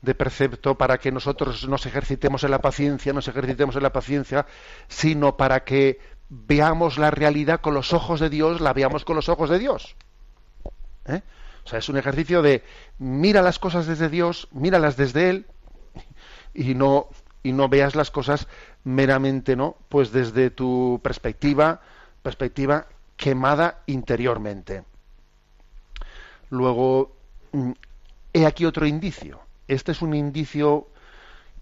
[0.02, 4.46] de precepto para que nosotros nos ejercitemos en la paciencia, nos ejercitemos en la paciencia,
[4.88, 9.30] sino para que veamos la realidad con los ojos de Dios, la veamos con los
[9.30, 9.96] ojos de Dios.
[11.06, 11.22] ¿eh?
[11.66, 12.64] O sea, es un ejercicio de
[12.98, 15.46] mira las cosas desde Dios, míralas desde Él
[16.54, 17.08] y no
[17.42, 18.48] y no veas las cosas
[18.84, 19.78] meramente, ¿no?
[19.88, 21.82] Pues desde tu perspectiva,
[22.22, 24.84] perspectiva quemada interiormente.
[26.50, 27.16] Luego,
[27.52, 27.72] mm,
[28.34, 29.40] he aquí otro indicio.
[29.68, 30.88] Este es un indicio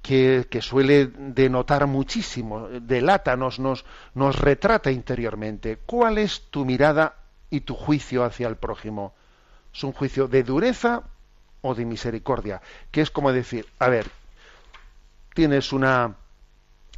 [0.01, 5.79] que, suele denotar muchísimo, delata, nos, nos, nos retrata interiormente.
[5.85, 7.15] ¿Cuál es tu mirada
[7.49, 9.13] y tu juicio hacia el prójimo?
[9.77, 11.03] es un juicio de dureza
[11.61, 14.09] o de misericordia, que es como decir, a ver,
[15.35, 16.15] tienes una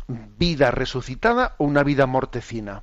[0.08, 2.82] vida resucitada o una vida mortecina.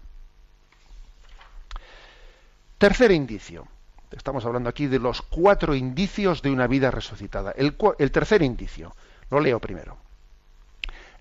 [2.77, 3.67] Tercer indicio.
[4.17, 7.53] Estamos hablando aquí de los cuatro indicios de una vida resucitada.
[7.53, 7.77] El,
[8.11, 8.95] tercer indicio,
[9.31, 9.99] lo leo primero.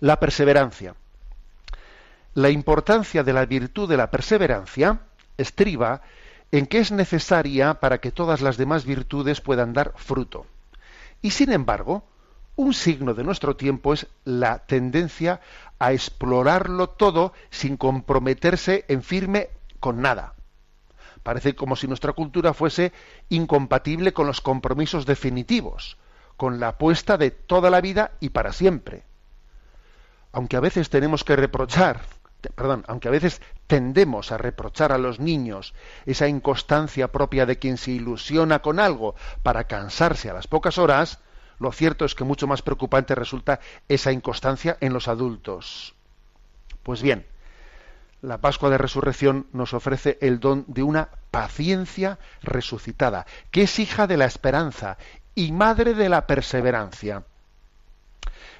[0.00, 0.94] La perseverancia.
[2.34, 5.00] La importancia de la virtud de la perseverancia
[5.36, 6.00] estriba
[6.50, 10.46] en que es necesaria para que todas las demás virtudes puedan dar fruto.
[11.20, 12.04] Y sin embargo,
[12.56, 15.40] un signo de nuestro tiempo es la tendencia
[15.78, 20.35] a explorarlo todo sin comprometerse en firme con nada.
[21.26, 22.92] Parece como si nuestra cultura fuese
[23.30, 25.96] incompatible con los compromisos definitivos,
[26.36, 29.02] con la apuesta de toda la vida y para siempre.
[30.30, 32.02] Aunque a veces tenemos que reprochar
[32.54, 37.76] perdón, aunque a veces tendemos a reprochar a los niños esa inconstancia propia de quien
[37.76, 41.18] se ilusiona con algo para cansarse a las pocas horas,
[41.58, 43.58] lo cierto es que mucho más preocupante resulta
[43.88, 45.96] esa inconstancia en los adultos.
[46.84, 47.26] Pues bien,
[48.22, 54.06] la Pascua de Resurrección nos ofrece el don de una paciencia resucitada, que es hija
[54.06, 54.96] de la esperanza
[55.34, 57.24] y madre de la perseverancia.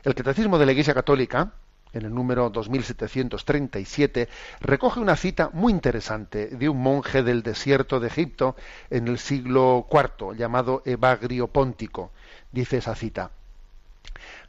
[0.05, 1.53] El Catecismo de la Iglesia Católica,
[1.93, 4.29] en el número 2737,
[4.61, 8.57] recoge una cita muy interesante de un monje del desierto de Egipto
[8.91, 12.13] en el siglo IV, llamado Evagrio Póntico.
[12.53, 13.31] Dice esa cita,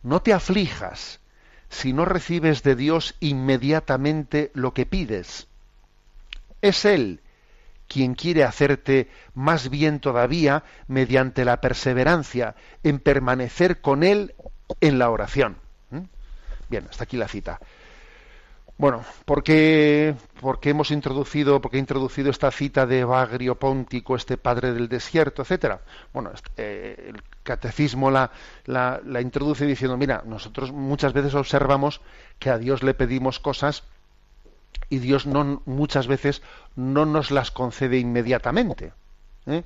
[0.04, 1.22] No te aflijas
[1.70, 5.48] si no recibes de Dios inmediatamente lo que pides.
[6.62, 7.22] Es Él
[7.88, 14.36] quien quiere hacerte más bien todavía mediante la perseverancia en permanecer con Él
[14.82, 15.58] en la oración.
[16.70, 17.60] Bien, hasta aquí la cita.
[18.78, 20.16] Bueno, ¿por qué,
[20.62, 25.82] hemos introducido, porque he introducido esta cita de Bagrio Póntico, este padre del desierto, etcétera?
[26.14, 28.30] Bueno, eh, el catecismo la,
[29.20, 32.02] introduce diciendo, mira, nosotros muchas veces observamos
[32.38, 33.84] que a Dios le pedimos cosas
[34.90, 36.44] y Dios no, muchas veces
[36.76, 38.94] no nos las concede inmediatamente.
[39.48, 39.64] ¿eh?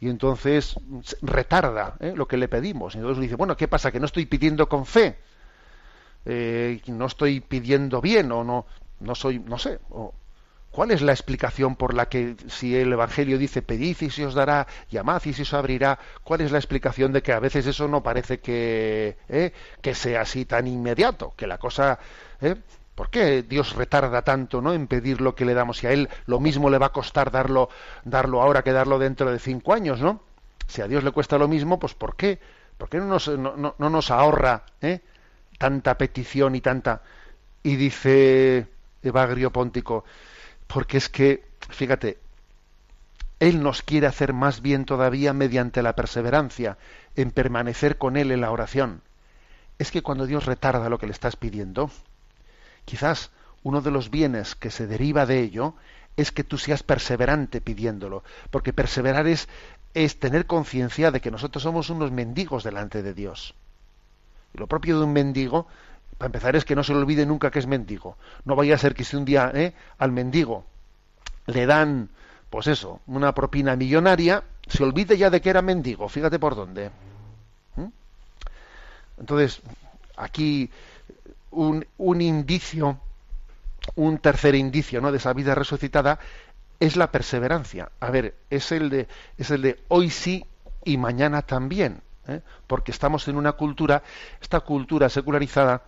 [0.00, 0.74] Y entonces
[1.22, 2.14] retarda ¿eh?
[2.16, 2.96] lo que le pedimos.
[2.96, 3.92] Y entonces dice, bueno, ¿qué pasa?
[3.92, 5.18] Que no estoy pidiendo con fe
[6.26, 8.66] eh, no estoy pidiendo bien o no,
[9.00, 9.78] no soy, no sé,
[10.70, 14.34] ¿cuál es la explicación por la que si el Evangelio dice pedid y se os
[14.34, 17.88] dará, llamad y se os abrirá, cuál es la explicación de que a veces eso
[17.88, 21.98] no parece que, eh, que sea así tan inmediato, que la cosa,
[22.40, 22.56] eh,
[22.94, 24.72] ¿por qué Dios retarda tanto ¿no?
[24.72, 27.30] en pedir lo que le damos y a Él lo mismo le va a costar
[27.30, 27.68] darlo,
[28.04, 30.20] darlo ahora que darlo dentro de cinco años, ¿no?
[30.66, 32.38] Si a Dios le cuesta lo mismo, pues ¿por qué?
[32.78, 35.00] ¿Por qué no nos, no, no nos ahorra ¿eh?
[35.58, 37.02] Tanta petición y tanta...
[37.62, 38.66] Y dice
[39.02, 40.04] Evagrio Póntico,
[40.66, 42.18] porque es que, fíjate,
[43.40, 46.76] Él nos quiere hacer más bien todavía mediante la perseverancia,
[47.16, 49.00] en permanecer con Él en la oración.
[49.78, 51.90] Es que cuando Dios retarda lo que le estás pidiendo,
[52.84, 53.30] quizás
[53.62, 55.74] uno de los bienes que se deriva de ello
[56.16, 59.48] es que tú seas perseverante pidiéndolo, porque perseverar es
[59.94, 63.54] es tener conciencia de que nosotros somos unos mendigos delante de Dios.
[64.54, 65.66] Lo propio de un mendigo,
[66.18, 68.16] para empezar, es que no se le olvide nunca que es mendigo.
[68.44, 69.74] No vaya a ser que si un día ¿eh?
[69.98, 70.64] al mendigo
[71.46, 72.08] le dan,
[72.50, 76.08] pues eso, una propina millonaria, se olvide ya de que era mendigo.
[76.08, 76.90] Fíjate por dónde.
[77.76, 77.88] ¿Mm?
[79.18, 79.60] Entonces,
[80.16, 80.70] aquí
[81.50, 82.98] un, un indicio,
[83.96, 85.10] un tercer indicio ¿no?
[85.10, 86.18] de esa vida resucitada
[86.80, 87.90] es la perseverancia.
[88.00, 90.44] A ver, es el de, es el de hoy sí
[90.84, 92.02] y mañana también.
[92.28, 92.40] ¿Eh?
[92.66, 94.02] Porque estamos en una cultura,
[94.40, 95.82] esta cultura secularizada,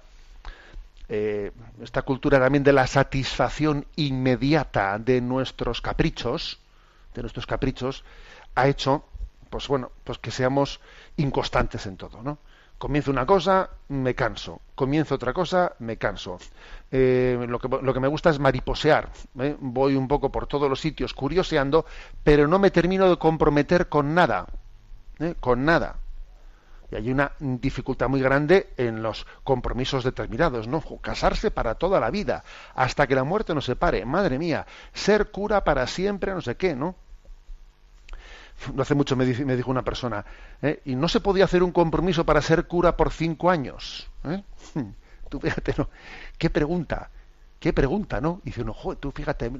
[1.08, 6.58] eh, esta cultura también de la satisfacción inmediata de nuestros caprichos,
[7.14, 8.04] de nuestros caprichos,
[8.54, 9.04] ha hecho,
[9.50, 10.80] pues bueno, pues que seamos
[11.16, 12.38] inconstantes en todo, ¿no?
[12.78, 14.60] Comienzo una cosa, me canso.
[14.74, 16.38] Comienzo otra cosa, me canso.
[16.92, 19.08] Eh, lo, que, me gusta es mariposear.
[19.60, 21.86] Voy un poco por todos los sitios curioseando,
[22.22, 24.46] pero no me termino de comprometer con nada.
[25.40, 25.96] Con nada.
[26.90, 30.82] Y hay una dificultad muy grande en los compromisos determinados, ¿no?
[31.00, 34.04] Casarse para toda la vida, hasta que la muerte nos separe.
[34.04, 36.94] Madre mía, ser cura para siempre, no sé qué, ¿no?
[38.74, 40.24] no hace mucho me, dijo una persona,
[40.62, 40.80] ¿eh?
[40.86, 44.08] y no se podía hacer un compromiso para ser cura por cinco años.
[44.24, 44.42] ¿eh?
[45.28, 45.88] Tú fíjate, ¿no?
[46.38, 47.10] ¿Qué pregunta?
[47.58, 48.40] ¿Qué pregunta, no?
[48.44, 49.50] Y dice uno, joder, tú fíjate,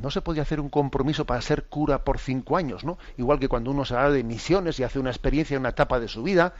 [0.00, 2.98] no se podía hacer un compromiso para ser cura por cinco años, ¿no?
[3.16, 5.98] Igual que cuando uno se va de misiones y hace una experiencia en una etapa
[5.98, 6.54] de su vida.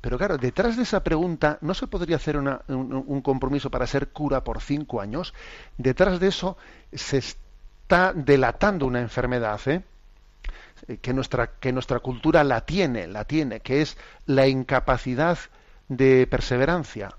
[0.00, 4.08] Pero claro, detrás de esa pregunta, ¿no se podría hacer un, un compromiso para ser
[4.08, 5.34] cura por cinco años?
[5.76, 6.56] Detrás de eso
[6.92, 9.82] se está delatando una enfermedad, ¿eh?
[10.88, 13.96] Eh, que nuestra, que nuestra cultura la tiene, la tiene, que es
[14.26, 15.38] la incapacidad
[15.88, 17.16] de perseverancia,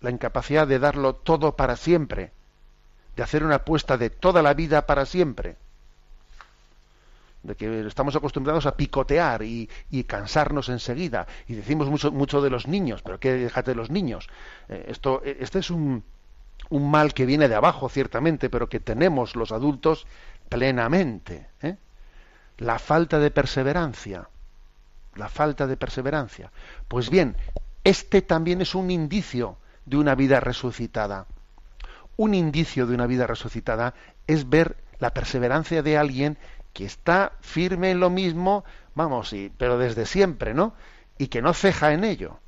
[0.00, 2.32] la incapacidad de darlo todo para siempre,
[3.16, 5.56] de hacer una apuesta de toda la vida para siempre,
[7.42, 9.68] de que estamos acostumbrados a picotear y,
[10.06, 14.28] cansarnos enseguida, y decimos mucho, mucho de los niños, pero ¿qué déjate de los niños?
[14.68, 16.02] Eh, esto, eh, este es un,
[16.70, 20.06] un mal que viene de abajo, ciertamente, pero que tenemos los adultos
[20.48, 21.48] plenamente.
[21.62, 21.76] ¿eh?
[22.58, 24.28] la falta de perseverancia.
[25.16, 26.50] La falta de perseverancia.
[26.88, 27.36] Pues bien,
[27.84, 31.26] este también es un indicio de una vida resucitada.
[32.16, 33.94] Un indicio de una vida resucitada
[34.26, 36.38] es ver la perseverancia de alguien
[36.72, 40.74] que está firme en lo mismo, vamos, y, pero desde siempre, ¿no?
[41.18, 42.38] Y que no ceja en ello,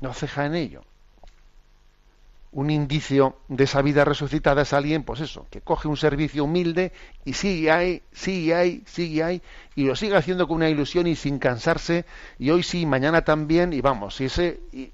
[0.00, 0.82] no ceja en ello
[2.54, 6.92] un indicio de esa vida resucitada es alguien, pues eso, que coge un servicio humilde
[7.24, 9.42] y sigue ahí, sigue ahí, sigue ahí,
[9.74, 12.04] y lo sigue haciendo con una ilusión y sin cansarse,
[12.38, 14.92] y hoy sí, mañana también, y vamos, y ese, y,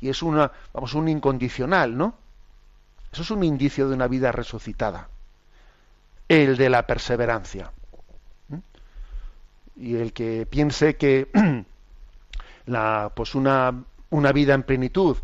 [0.00, 2.14] es una, vamos, un incondicional, ¿no?
[3.12, 5.08] Eso es un indicio de una vida resucitada.
[6.28, 7.70] El de la perseverancia.
[9.76, 11.28] Y el que piense que
[12.66, 15.16] la, pues una, una vida en plenitud,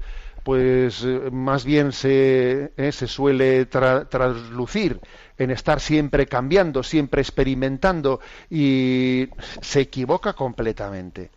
[0.42, 5.00] pues eh, más bien se, eh, se suele traslucir
[5.36, 8.20] en estar siempre cambiando, siempre experimentando
[8.50, 9.28] y
[9.60, 11.30] se equivoca completamente.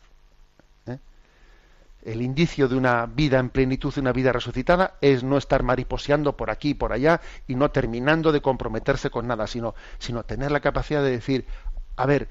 [2.04, 6.36] El indicio de una vida en plenitud, de una vida resucitada, es no estar mariposeando
[6.36, 10.52] por aquí y por allá y no terminando de comprometerse con nada, sino, sino tener
[10.52, 11.46] la capacidad de decir,
[11.96, 12.28] a ver,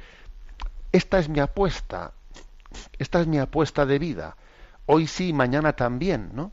[0.92, 2.12] esta es mi apuesta,
[2.98, 4.36] esta es mi apuesta de vida,
[4.86, 6.52] hoy sí, mañana también, ¿no?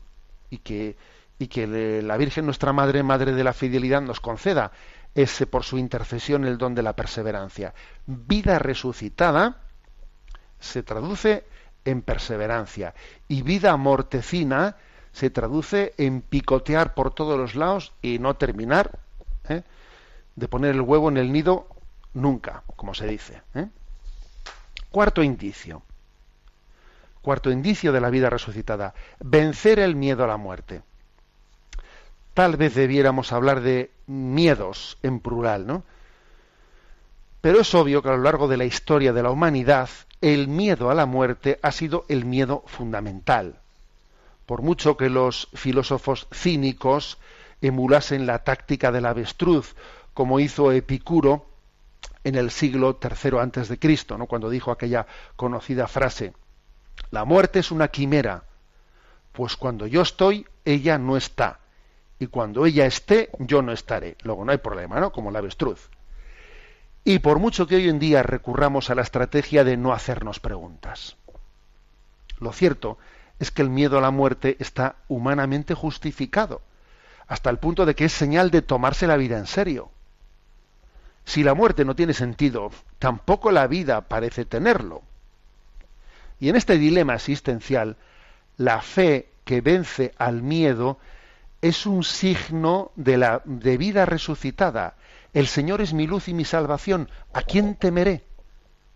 [0.50, 0.96] y que,
[1.38, 4.72] y que la Virgen nuestra Madre, Madre de la Fidelidad, nos conceda
[5.14, 7.74] ese por su intercesión el don de la perseverancia.
[8.06, 9.62] Vida resucitada
[10.58, 11.44] se traduce
[11.88, 12.94] en perseverancia
[13.28, 14.76] y vida mortecina
[15.12, 18.98] se traduce en picotear por todos los lados y no terminar
[19.48, 19.62] ¿eh?
[20.36, 21.66] de poner el huevo en el nido
[22.14, 23.42] nunca, como se dice.
[23.54, 23.68] ¿eh?
[24.90, 25.82] Cuarto indicio.
[27.22, 30.82] Cuarto indicio de la vida resucitada, vencer el miedo a la muerte.
[32.34, 35.82] Tal vez debiéramos hablar de miedos en plural, ¿no?
[37.40, 39.88] Pero es obvio que a lo largo de la historia de la humanidad,
[40.20, 43.60] el miedo a la muerte ha sido el miedo fundamental.
[44.46, 47.18] Por mucho que los filósofos cínicos
[47.60, 49.74] emulasen la táctica del avestruz,
[50.14, 51.46] como hizo Epicuro
[52.24, 54.26] en el siglo III antes de Cristo, ¿no?
[54.26, 55.06] cuando dijo aquella
[55.36, 56.32] conocida frase:
[57.10, 58.44] la muerte es una quimera,
[59.32, 61.60] pues cuando yo estoy, ella no está.
[62.18, 64.16] Y cuando ella esté, yo no estaré.
[64.24, 65.12] Luego no hay problema, ¿no?
[65.12, 65.88] Como la avestruz.
[67.08, 71.16] Y por mucho que hoy en día recurramos a la estrategia de no hacernos preguntas.
[72.38, 72.98] Lo cierto
[73.38, 76.60] es que el miedo a la muerte está humanamente justificado,
[77.26, 79.88] hasta el punto de que es señal de tomarse la vida en serio.
[81.24, 85.00] Si la muerte no tiene sentido, tampoco la vida parece tenerlo.
[86.38, 87.96] Y en este dilema existencial,
[88.58, 90.98] la fe que vence al miedo
[91.62, 94.92] es un signo de la de vida resucitada.
[95.34, 97.08] El Señor es mi luz y mi salvación.
[97.32, 98.24] ¿A quién temeré?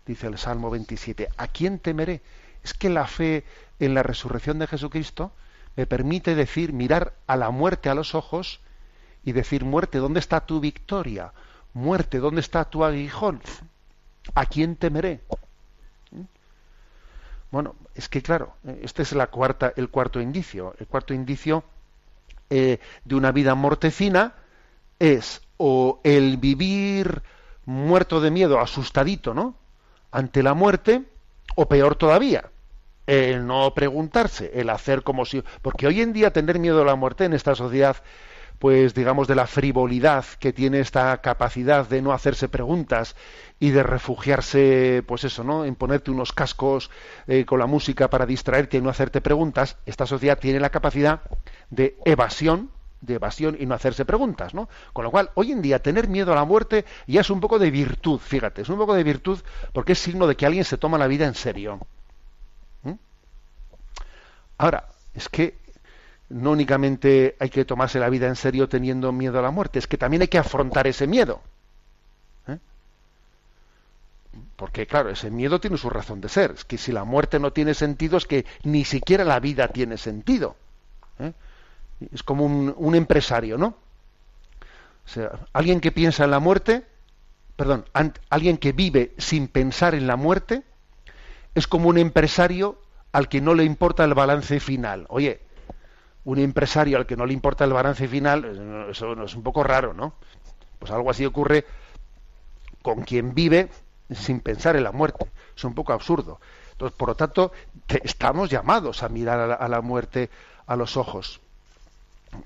[0.05, 1.29] Dice el Salmo 27.
[1.37, 2.21] ¿A quién temeré?
[2.63, 3.43] Es que la fe
[3.79, 5.31] en la resurrección de Jesucristo
[5.75, 8.61] me permite decir, mirar a la muerte a los ojos
[9.23, 11.33] y decir, muerte, ¿dónde está tu victoria?
[11.73, 13.41] Muerte, ¿dónde está tu aguijón?
[14.35, 15.21] ¿A quién temeré?
[17.51, 20.73] Bueno, es que claro, este es la cuarta, el cuarto indicio.
[20.79, 21.63] El cuarto indicio
[22.49, 24.33] eh, de una vida mortecina
[25.03, 27.23] es o el vivir
[27.65, 29.55] muerto de miedo, asustadito, ¿no?
[30.11, 31.03] Ante la muerte,
[31.55, 32.49] o peor todavía,
[33.05, 35.43] el no preguntarse, el hacer como si.
[35.61, 37.97] Porque hoy en día tener miedo a la muerte en esta sociedad
[38.59, 43.15] pues digamos de la frivolidad que tiene esta capacidad de no hacerse preguntas
[43.59, 46.89] y de refugiarse pues eso no en ponerte unos cascos
[47.27, 51.23] eh, con la música para distraerte y no hacerte preguntas esta sociedad tiene la capacidad
[51.71, 52.69] de evasión
[53.03, 54.69] de evasión y no hacerse preguntas, ¿no?
[54.93, 57.59] Con lo cual, hoy en día tener miedo a la muerte ya es un poco
[57.59, 59.39] de virtud, fíjate, es un poco de virtud
[59.73, 61.79] porque es signo de que alguien se toma la vida en serio.
[62.83, 62.93] ¿Mm?
[64.57, 65.57] Ahora, es que
[66.29, 69.87] no únicamente hay que tomarse la vida en serio teniendo miedo a la muerte, es
[69.87, 71.41] que también hay que afrontar ese miedo.
[72.47, 72.57] ¿eh?
[74.55, 76.51] Porque, claro, ese miedo tiene su razón de ser.
[76.51, 79.97] Es que si la muerte no tiene sentido, es que ni siquiera la vida tiene
[79.97, 80.55] sentido.
[82.11, 83.75] Es como un, empresario, ¿no?
[85.05, 86.85] O sea, alguien que piensa en la muerte,
[87.55, 87.85] perdón,
[88.29, 90.63] alguien que vive sin pensar en la muerte,
[91.55, 92.79] es como un empresario
[93.11, 95.05] al que no le importa el balance final.
[95.09, 95.41] Oye,
[96.25, 99.63] un empresario al que no le importa el balance final, eh, eso es un poco
[99.63, 100.15] raro, ¿no?
[100.79, 101.65] Pues algo así ocurre
[102.81, 103.69] con quien vive
[104.11, 105.31] sin pensar en la muerte.
[105.55, 106.39] Es un poco absurdo.
[106.71, 107.51] Entonces, por lo tanto,
[107.87, 110.29] estamos llamados a mirar a la, muerte
[110.67, 111.39] a los ojos.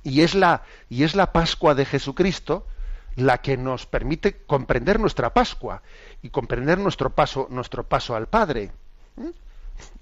[0.03, 2.65] Y es la, y es la Pascua de Jesucristo
[3.17, 5.81] la que nos permite comprender nuestra Pascua
[6.21, 8.71] y comprender nuestro paso, nuestro paso al Padre.
[9.15, 9.29] ¿Mm?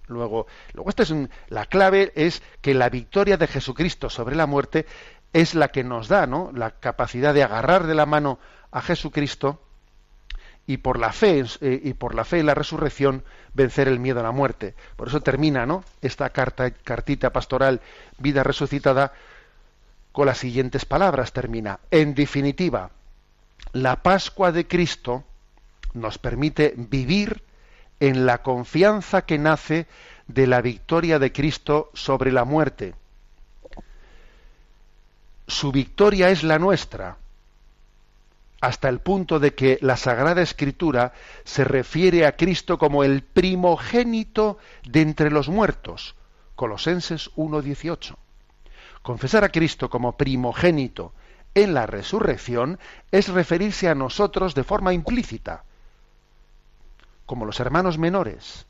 [0.08, 1.14] Luego, luego esta es
[1.48, 4.86] la clave es que la victoria de Jesucristo sobre la muerte
[5.34, 6.52] es la que nos da, ¿no?
[6.54, 8.38] La capacidad de agarrar de la mano
[8.72, 9.62] a Jesucristo
[10.68, 13.24] y por la fe eh, y por la fe en la resurrección
[13.54, 14.76] vencer el miedo a la muerte.
[14.96, 15.84] Por eso termina, ¿no?
[16.02, 17.82] Esta carta, cartita pastoral
[18.18, 19.14] Vida resucitada
[20.16, 21.82] con las siguientes palabras termina.
[21.91, 22.89] En definitiva,
[23.74, 25.26] la Pascua de Cristo
[25.93, 27.43] nos permite vivir
[27.99, 29.88] en la confianza que nace
[30.28, 32.95] de la victoria de Cristo sobre la muerte.
[35.47, 37.18] Su victoria es la nuestra,
[38.61, 41.11] hasta el punto de que la Sagrada Escritura
[41.43, 46.16] se refiere a Cristo como el primogénito de entre los muertos.
[46.55, 48.16] Colosenses 1.18.
[49.06, 51.14] Confesar a Cristo como primogénito
[51.53, 52.80] en la resurrección
[53.12, 55.64] es referirse a nosotros de forma implícita
[57.28, 58.66] como los hermanos menores,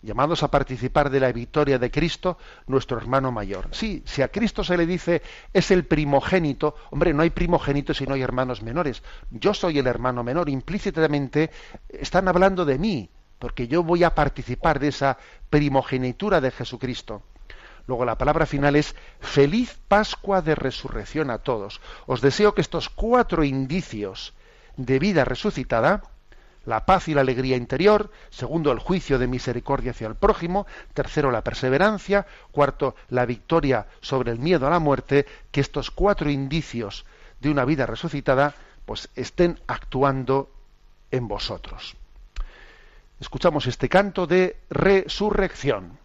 [0.00, 3.66] llamados a participar de la victoria de Cristo, nuestro hermano mayor.
[3.72, 5.22] Sí, si a Cristo se le dice
[5.52, 9.02] es el primogénito, hombre, no hay primogénito si no hay hermanos menores.
[9.32, 11.50] Yo soy el hermano menor, implícitamente
[11.88, 13.10] están hablando de mí,
[13.40, 15.18] porque yo voy a participar de esa
[15.50, 17.24] primogenitura de Jesucristo.
[17.86, 21.80] Luego la palabra final es feliz Pascua de resurrección a todos.
[22.06, 24.32] Os deseo que estos cuatro indicios
[24.76, 26.02] de vida resucitada,
[26.64, 31.30] la paz y la alegría interior, segundo, el juicio de misericordia hacia el prójimo, tercero,
[31.30, 37.04] la perseverancia, cuarto, la victoria sobre el miedo a la muerte, que estos cuatro indicios
[37.40, 38.54] de una vida resucitada
[38.86, 40.50] pues estén actuando
[41.10, 41.96] en vosotros.
[43.20, 45.98] Escuchamos este canto de resurrección.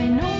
[0.00, 0.39] Penumbra del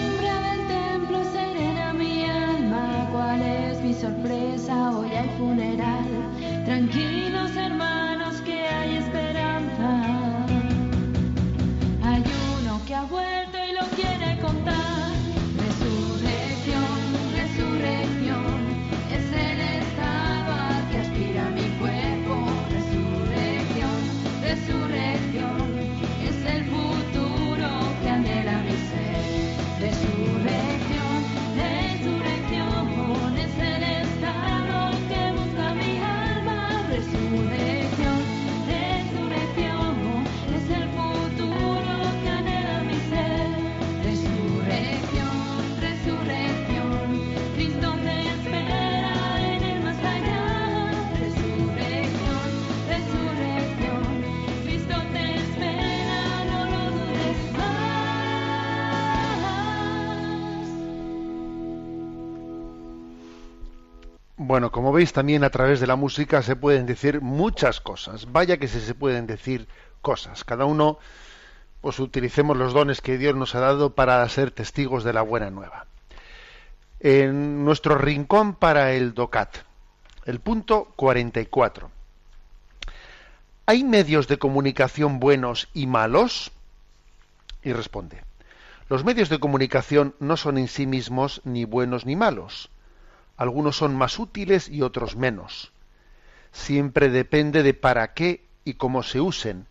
[64.90, 68.26] como veis también a través de la música se pueden decir muchas cosas.
[68.32, 69.68] Vaya que se, se pueden decir
[70.02, 70.42] cosas.
[70.42, 70.98] Cada uno,
[71.80, 75.48] pues utilicemos los dones que Dios nos ha dado para ser testigos de la buena
[75.48, 75.86] nueva.
[76.98, 79.58] En nuestro rincón para el DOCAT,
[80.24, 81.88] el punto 44.
[83.66, 86.50] ¿Hay medios de comunicación buenos y malos?
[87.62, 88.24] Y responde,
[88.88, 92.70] los medios de comunicación no son en sí mismos ni buenos ni malos.
[93.40, 95.72] Algunos son más útiles y otros menos.
[96.52, 99.66] Siempre depende de para qué y cómo se usen.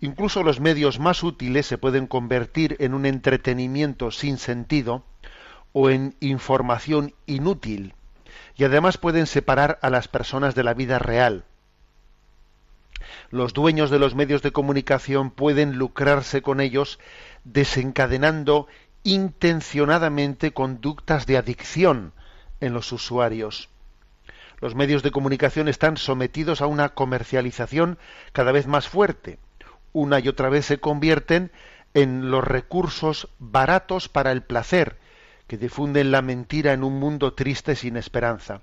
[0.00, 5.04] Incluso los medios más útiles se pueden convertir en un entretenimiento sin sentido
[5.74, 7.92] o en información inútil
[8.56, 11.44] y además pueden separar a las personas de la vida real.
[13.28, 16.98] Los dueños de los medios de comunicación pueden lucrarse con ellos
[17.44, 18.66] desencadenando
[19.04, 22.14] intencionadamente conductas de adicción
[22.62, 23.68] en los usuarios.
[24.60, 27.98] Los medios de comunicación están sometidos a una comercialización
[28.32, 29.38] cada vez más fuerte.
[29.92, 31.50] Una y otra vez se convierten
[31.94, 34.96] en los recursos baratos para el placer,
[35.48, 38.62] que difunden la mentira en un mundo triste sin esperanza.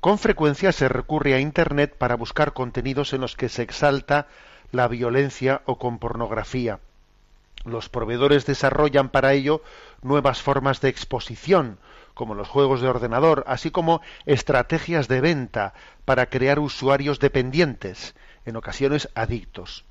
[0.00, 4.26] Con frecuencia se recurre a Internet para buscar contenidos en los que se exalta
[4.72, 6.80] la violencia o con pornografía.
[7.64, 9.62] Los proveedores desarrollan para ello
[10.02, 11.78] nuevas formas de exposición,
[12.18, 15.72] como los juegos de ordenador, así como estrategias de venta
[16.04, 19.84] para crear usuarios dependientes, en ocasiones adictos.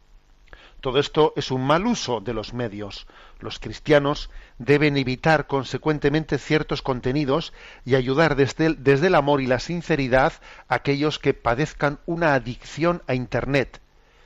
[0.82, 3.07] Todo esto es un mal uso de los medios.
[3.39, 7.53] Los cristianos deben evitar consecuentemente ciertos contenidos
[7.86, 10.34] y ayudar desde el, desde el amor y la sinceridad
[10.67, 13.80] a aquellos que padezcan una adicción a Internet,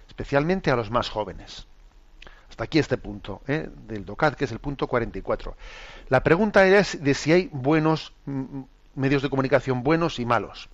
[0.08, 1.68] especialmente a los más jóvenes.
[2.52, 3.70] Hasta aquí este punto ¿eh?
[3.88, 5.56] del DOCAT, que es el punto 44.
[6.10, 8.64] La pregunta es de si hay buenos mm,
[8.96, 10.68] medios de comunicación buenos y malos.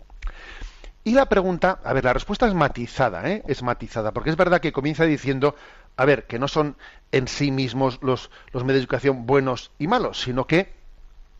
[1.04, 3.44] Y la pregunta, a ver, la respuesta es matizada, ¿eh?
[3.48, 5.54] es matizada, porque es verdad que comienza diciendo,
[5.96, 6.78] a ver, que no son
[7.12, 10.74] en sí mismos los, los medios de educación buenos y malos, sino que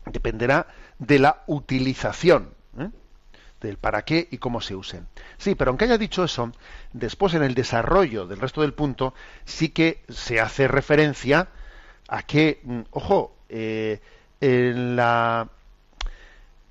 [0.06, 0.68] dependerá
[1.00, 2.54] de la utilización.
[3.60, 5.06] Del para qué y cómo se usen.
[5.36, 6.52] Sí, pero aunque haya dicho eso,
[6.92, 11.48] después en el desarrollo del resto del punto sí que se hace referencia
[12.08, 14.00] a que, mm, ojo, eh,
[14.40, 15.48] en la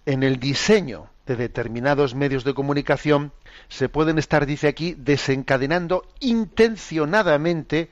[0.06, 3.34] en el diseño de determinados medios de comunicación
[3.68, 7.90] se pueden estar, dice aquí, desencadenando intencionadamente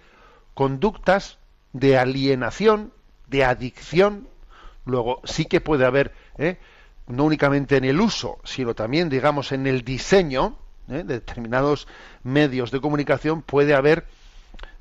[0.53, 1.37] conductas
[1.73, 2.93] de alienación,
[3.27, 4.29] de adicción.
[4.85, 6.57] Luego sí que puede haber, ¿eh?
[7.07, 10.57] No únicamente en el uso, sino también, digamos, en el diseño
[10.89, 11.03] ¿eh?
[11.03, 11.87] de determinados
[12.23, 14.05] medios de comunicación, puede haber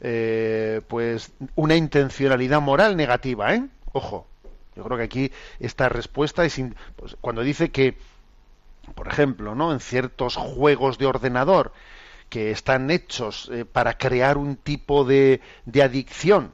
[0.00, 3.66] eh, pues una intencionalidad moral negativa, ¿eh?
[3.92, 4.26] Ojo,
[4.74, 6.60] yo creo que aquí esta respuesta es
[6.96, 7.96] pues, cuando dice que
[8.94, 9.72] por ejemplo, ¿no?
[9.72, 11.72] En ciertos juegos de ordenador
[12.28, 16.52] que están hechos para crear un tipo de, de adicción,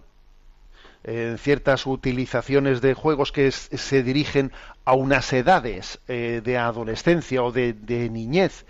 [1.02, 4.52] en ciertas utilizaciones de juegos que se dirigen
[4.91, 7.74] a unas edades eh, de adolescencia o de,
[8.11, 8.66] niñez,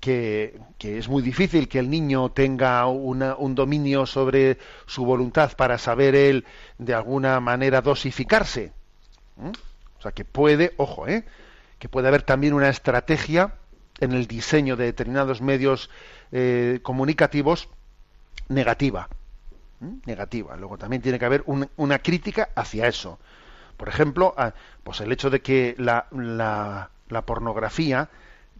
[0.00, 5.52] que, que, es muy difícil que el niño tenga una, un dominio sobre su voluntad
[5.56, 6.44] para saber él
[6.78, 8.72] de alguna manera dosificarse.
[9.36, 9.50] ¿Mm?
[9.98, 11.24] O sea que puede, ojo, ¿eh?
[11.78, 13.54] que puede haber también una estrategia
[14.00, 15.90] en el diseño de determinados medios
[16.32, 17.68] eh, comunicativos
[18.48, 19.08] negativa.
[19.78, 19.98] ¿Mm?
[20.06, 20.56] Negativa.
[20.56, 23.20] Luego también tiene que haber un, una crítica hacia eso.
[23.76, 24.54] Por ejemplo, a,
[24.84, 28.10] pues el hecho de que la, la, la, pornografía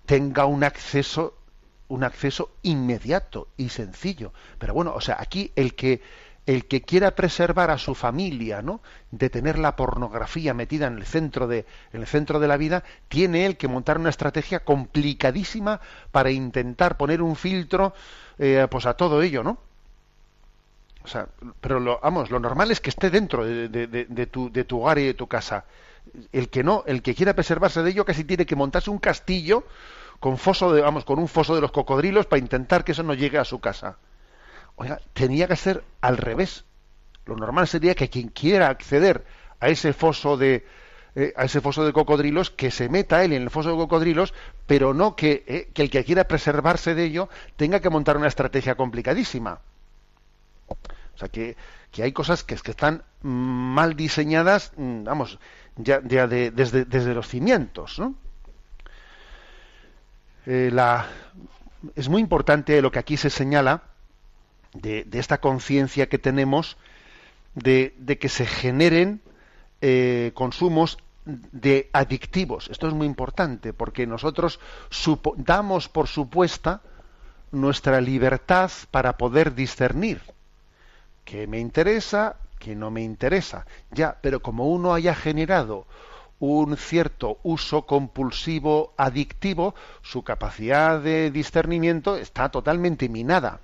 [0.07, 1.35] tenga un acceso
[1.89, 4.33] un acceso inmediato y sencillo.
[4.59, 6.01] Pero bueno, o sea, aquí el que
[6.47, 8.81] el que quiera preservar a su familia, ¿no?
[9.11, 12.83] De tener la pornografía metida en el centro de, en el centro de la vida,
[13.09, 17.95] tiene él que montar una estrategia complicadísima para intentar poner un filtro,
[18.39, 19.59] eh, pues a todo ello, ¿no?
[21.05, 21.29] O sea,
[21.61, 25.07] pero lo, vamos, lo normal es que esté dentro de, tu, de tu hogar y
[25.07, 25.65] de tu casa.
[26.33, 29.65] El que no, el que quiera preservarse de ello, casi tiene que montarse un castillo
[30.21, 33.15] con foso de, vamos, con un foso de los cocodrilos para intentar que eso no
[33.15, 33.99] llegue a su casa.
[34.77, 36.65] Oiga, tenía que ser al revés.
[37.27, 39.25] Lo normal sería que quien quiera acceder
[39.61, 40.65] a ese foso de
[41.15, 44.33] eh, a ese foso de cocodrilos que se meta él en el foso de cocodrilos,
[44.67, 48.29] pero no que, eh, que el que quiera preservarse de ello tenga que montar una
[48.29, 49.61] estrategia complicadísima.
[51.15, 51.57] O sea que,
[51.91, 55.39] que hay cosas que, están mal diseñadas, mm, vamos,
[55.77, 58.15] ya, de- desde, desde los cimientos, ¿no?
[60.47, 60.73] Eh,
[61.95, 63.83] es muy importante lo que aquí se señala
[64.75, 66.77] de, esta conciencia que tenemos
[67.55, 69.21] de, que se generen
[69.81, 72.69] eh, consumos de adictivos.
[72.71, 74.59] Esto es muy importante porque nosotros
[75.37, 76.81] damos por supuesta
[77.53, 80.21] nuestra libertad para poder discernir
[81.25, 83.67] que me interesa, que no me interesa.
[83.91, 85.87] Ya, pero como uno haya generado
[86.39, 93.61] un cierto uso compulsivo adictivo, su capacidad de discernimiento está totalmente minada.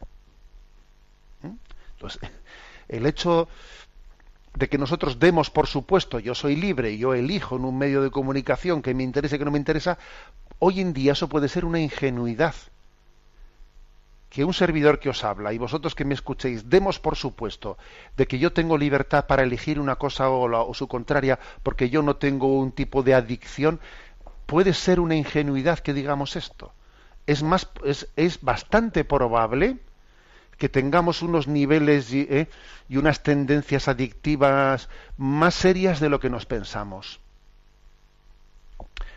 [1.43, 1.57] ¿Mm?
[1.95, 2.31] Entonces,
[2.89, 3.49] el hecho
[4.55, 8.11] de que nosotros demos por supuesto, yo soy libre, yo elijo en un medio de
[8.11, 9.99] comunicación que me interese, que no me interesa,
[10.59, 12.55] hoy en día eso puede ser una ingenuidad
[14.31, 17.79] que un servidor que os habla y vosotros que me escuchéis demos por supuesto
[18.17, 21.89] de que yo tengo libertad para elegir una cosa o, la- o su contraria porque
[21.91, 23.81] yo no tengo un tipo de adicción,
[24.47, 26.73] puede ser una ingenuidad que digamos esto.
[27.27, 29.79] Es más, es, es bastante probable
[30.59, 32.49] que tengamos unos niveles y, eh,
[32.89, 37.21] y unas tendencias adictivas más serias de lo que nos pensamos.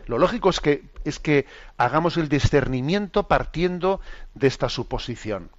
[0.07, 1.45] Lo lógico es que, es que
[1.77, 3.99] hagamos el discernimiento partiendo
[4.35, 5.49] de esta suposición.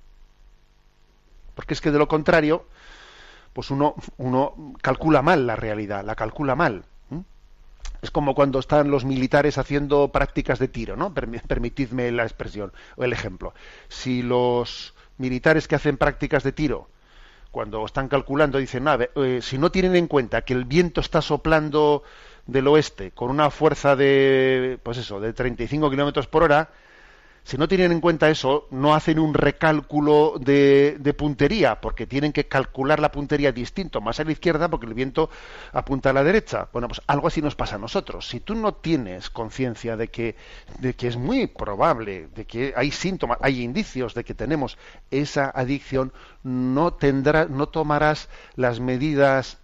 [1.55, 2.64] Porque es que de lo contrario,
[3.53, 6.84] pues uno, uno calcula mal la realidad, la calcula mal.
[8.01, 11.14] Es como cuando están los militares haciendo prácticas de tiro, ¿no?
[11.14, 13.55] Permi- Permitidme la expresión o el ejemplo.
[13.88, 16.88] Si los militares que hacen prácticas de tiro,
[17.53, 21.01] cuando están calculando, dicen, "A ver, eh, si no tienen en cuenta que el viento
[21.01, 22.03] está soplando
[22.47, 26.70] del oeste con una fuerza de, pues eso, de 35 kilómetros por hora,
[27.45, 32.32] si no tienen en cuenta eso, no hacen un recálculo de, de puntería, porque tienen
[32.32, 35.28] que calcular la puntería distinto, más a la izquierda, porque el viento
[35.72, 36.68] apunta a la derecha.
[36.72, 38.28] Bueno, pues algo así nos pasa a nosotros.
[38.28, 40.36] Si tú no tienes conciencia de que,
[40.78, 44.78] de que es muy probable, de que hay síntomas, hay indicios de que tenemos
[45.11, 46.12] esa adicción,
[46.45, 49.59] no tendrás, no tomarás las medidas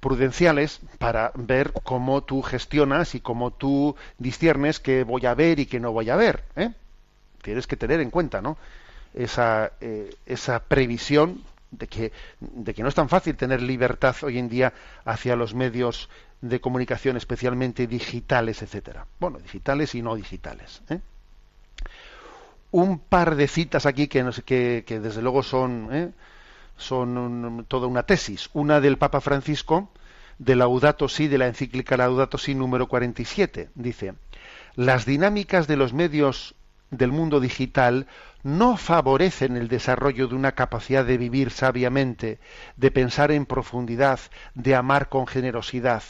[0.00, 5.66] prudenciales para ver cómo tú gestionas y cómo tú disciernes qué voy a ver y
[5.66, 6.44] qué no voy a ver.
[6.56, 6.72] ¿eh?
[7.42, 8.56] Tienes que tener en cuenta ¿no?
[9.14, 14.38] esa, eh, esa previsión de que, de que no es tan fácil tener libertad hoy
[14.38, 14.72] en día
[15.04, 16.08] hacia los medios
[16.40, 19.06] de comunicación, especialmente digitales, etcétera.
[19.18, 20.82] Bueno, digitales y no digitales.
[20.90, 21.00] ¿eh?
[22.70, 26.10] Un par de citas aquí que, que desde luego son, ¿eh?
[26.76, 28.50] Son toda una tesis.
[28.52, 29.90] Una del Papa Francisco,
[30.38, 33.70] de Laudato Si, de la encíclica Laudato Si número 47.
[33.74, 34.14] Dice,
[34.74, 36.54] las dinámicas de los medios
[36.90, 38.06] del mundo digital
[38.42, 42.38] no favorecen el desarrollo de una capacidad de vivir sabiamente,
[42.76, 44.20] de pensar en profundidad,
[44.54, 46.02] de amar con generosidad.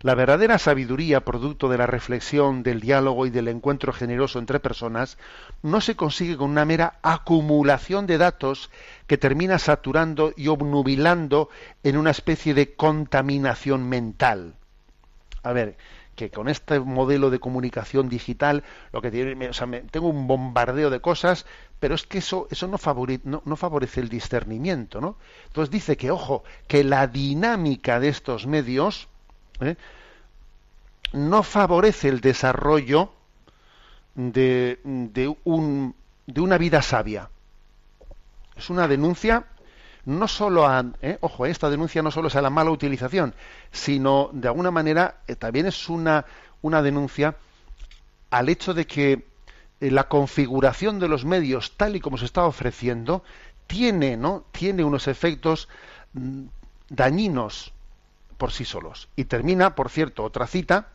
[0.00, 5.18] La verdadera sabiduría, producto de la reflexión, del diálogo y del encuentro generoso entre personas,
[5.62, 8.70] no se consigue con una mera acumulación de datos
[9.08, 11.50] que termina saturando y obnubilando
[11.82, 14.54] en una especie de contaminación mental.
[15.42, 15.76] A ver,
[16.16, 21.46] que con este modelo de comunicación digital, lo que tengo un bombardeo de cosas,
[21.80, 25.16] pero es que eso, no, favore- no, no favorece el discernimiento, ¿no?
[25.46, 29.08] Entonces dice que, ojo, que la dinámica de estos medios
[29.60, 29.76] ¿eh?
[31.12, 33.10] no favorece el desarrollo
[34.14, 34.78] de
[36.36, 37.30] una vida sabia.
[38.58, 39.46] Es una denuncia
[40.04, 43.34] no solo a, eh, ojo, esta denuncia no solo es a la mala utilización,
[43.70, 46.24] sino de alguna manera eh, también es una,
[46.62, 47.36] una denuncia
[48.30, 49.26] al hecho de que
[49.80, 53.22] eh, la configuración de los medios tal y como se está ofreciendo
[53.66, 54.44] tiene, ¿no?
[54.50, 55.68] tiene unos efectos
[56.14, 56.44] mm,
[56.88, 57.72] dañinos
[58.38, 59.08] por sí solos.
[59.14, 60.88] Y termina, por cierto, otra cita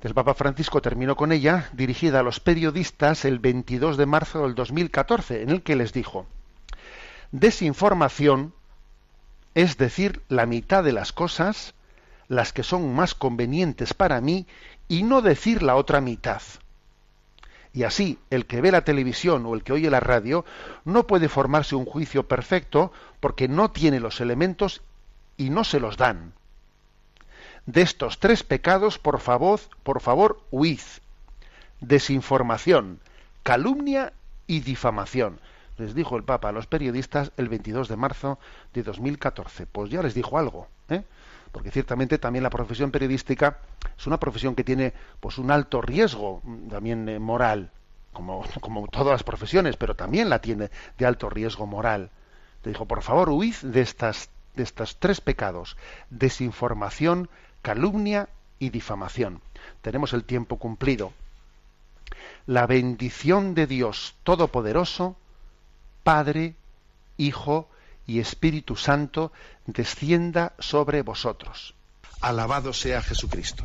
[0.00, 4.54] del Papa Francisco, terminó con ella, dirigida a los periodistas el 22 de marzo del
[4.54, 6.26] 2014, en el que les dijo,
[7.32, 8.52] Desinformación
[9.54, 11.74] es decir la mitad de las cosas,
[12.28, 14.46] las que son más convenientes para mí,
[14.86, 16.42] y no decir la otra mitad.
[17.72, 20.44] Y así, el que ve la televisión o el que oye la radio
[20.84, 24.82] no puede formarse un juicio perfecto porque no tiene los elementos
[25.36, 26.32] y no se los dan.
[27.66, 30.80] De estos tres pecados, por favor, por favor, huid.
[31.80, 33.00] Desinformación,
[33.42, 34.12] calumnia
[34.46, 35.40] y difamación.
[35.76, 38.38] Les dijo el Papa a los periodistas el 22 de marzo
[38.72, 39.66] de 2014.
[39.66, 41.02] Pues ya les dijo algo, ¿eh?
[41.50, 43.58] porque ciertamente también la profesión periodística
[43.98, 47.72] es una profesión que tiene pues un alto riesgo mm, también eh, moral,
[48.12, 52.10] como, como todas las profesiones, pero también la tiene de alto riesgo moral.
[52.62, 55.76] Te dijo, por favor, huid de estas de estos tres pecados:
[56.10, 57.28] desinformación,
[57.66, 58.28] calumnia
[58.60, 59.42] y difamación.
[59.82, 61.12] Tenemos el tiempo cumplido.
[62.46, 65.16] La bendición de Dios Todopoderoso,
[66.04, 66.54] Padre,
[67.16, 67.68] Hijo
[68.06, 69.32] y Espíritu Santo,
[69.66, 71.74] descienda sobre vosotros.
[72.20, 73.64] Alabado sea Jesucristo.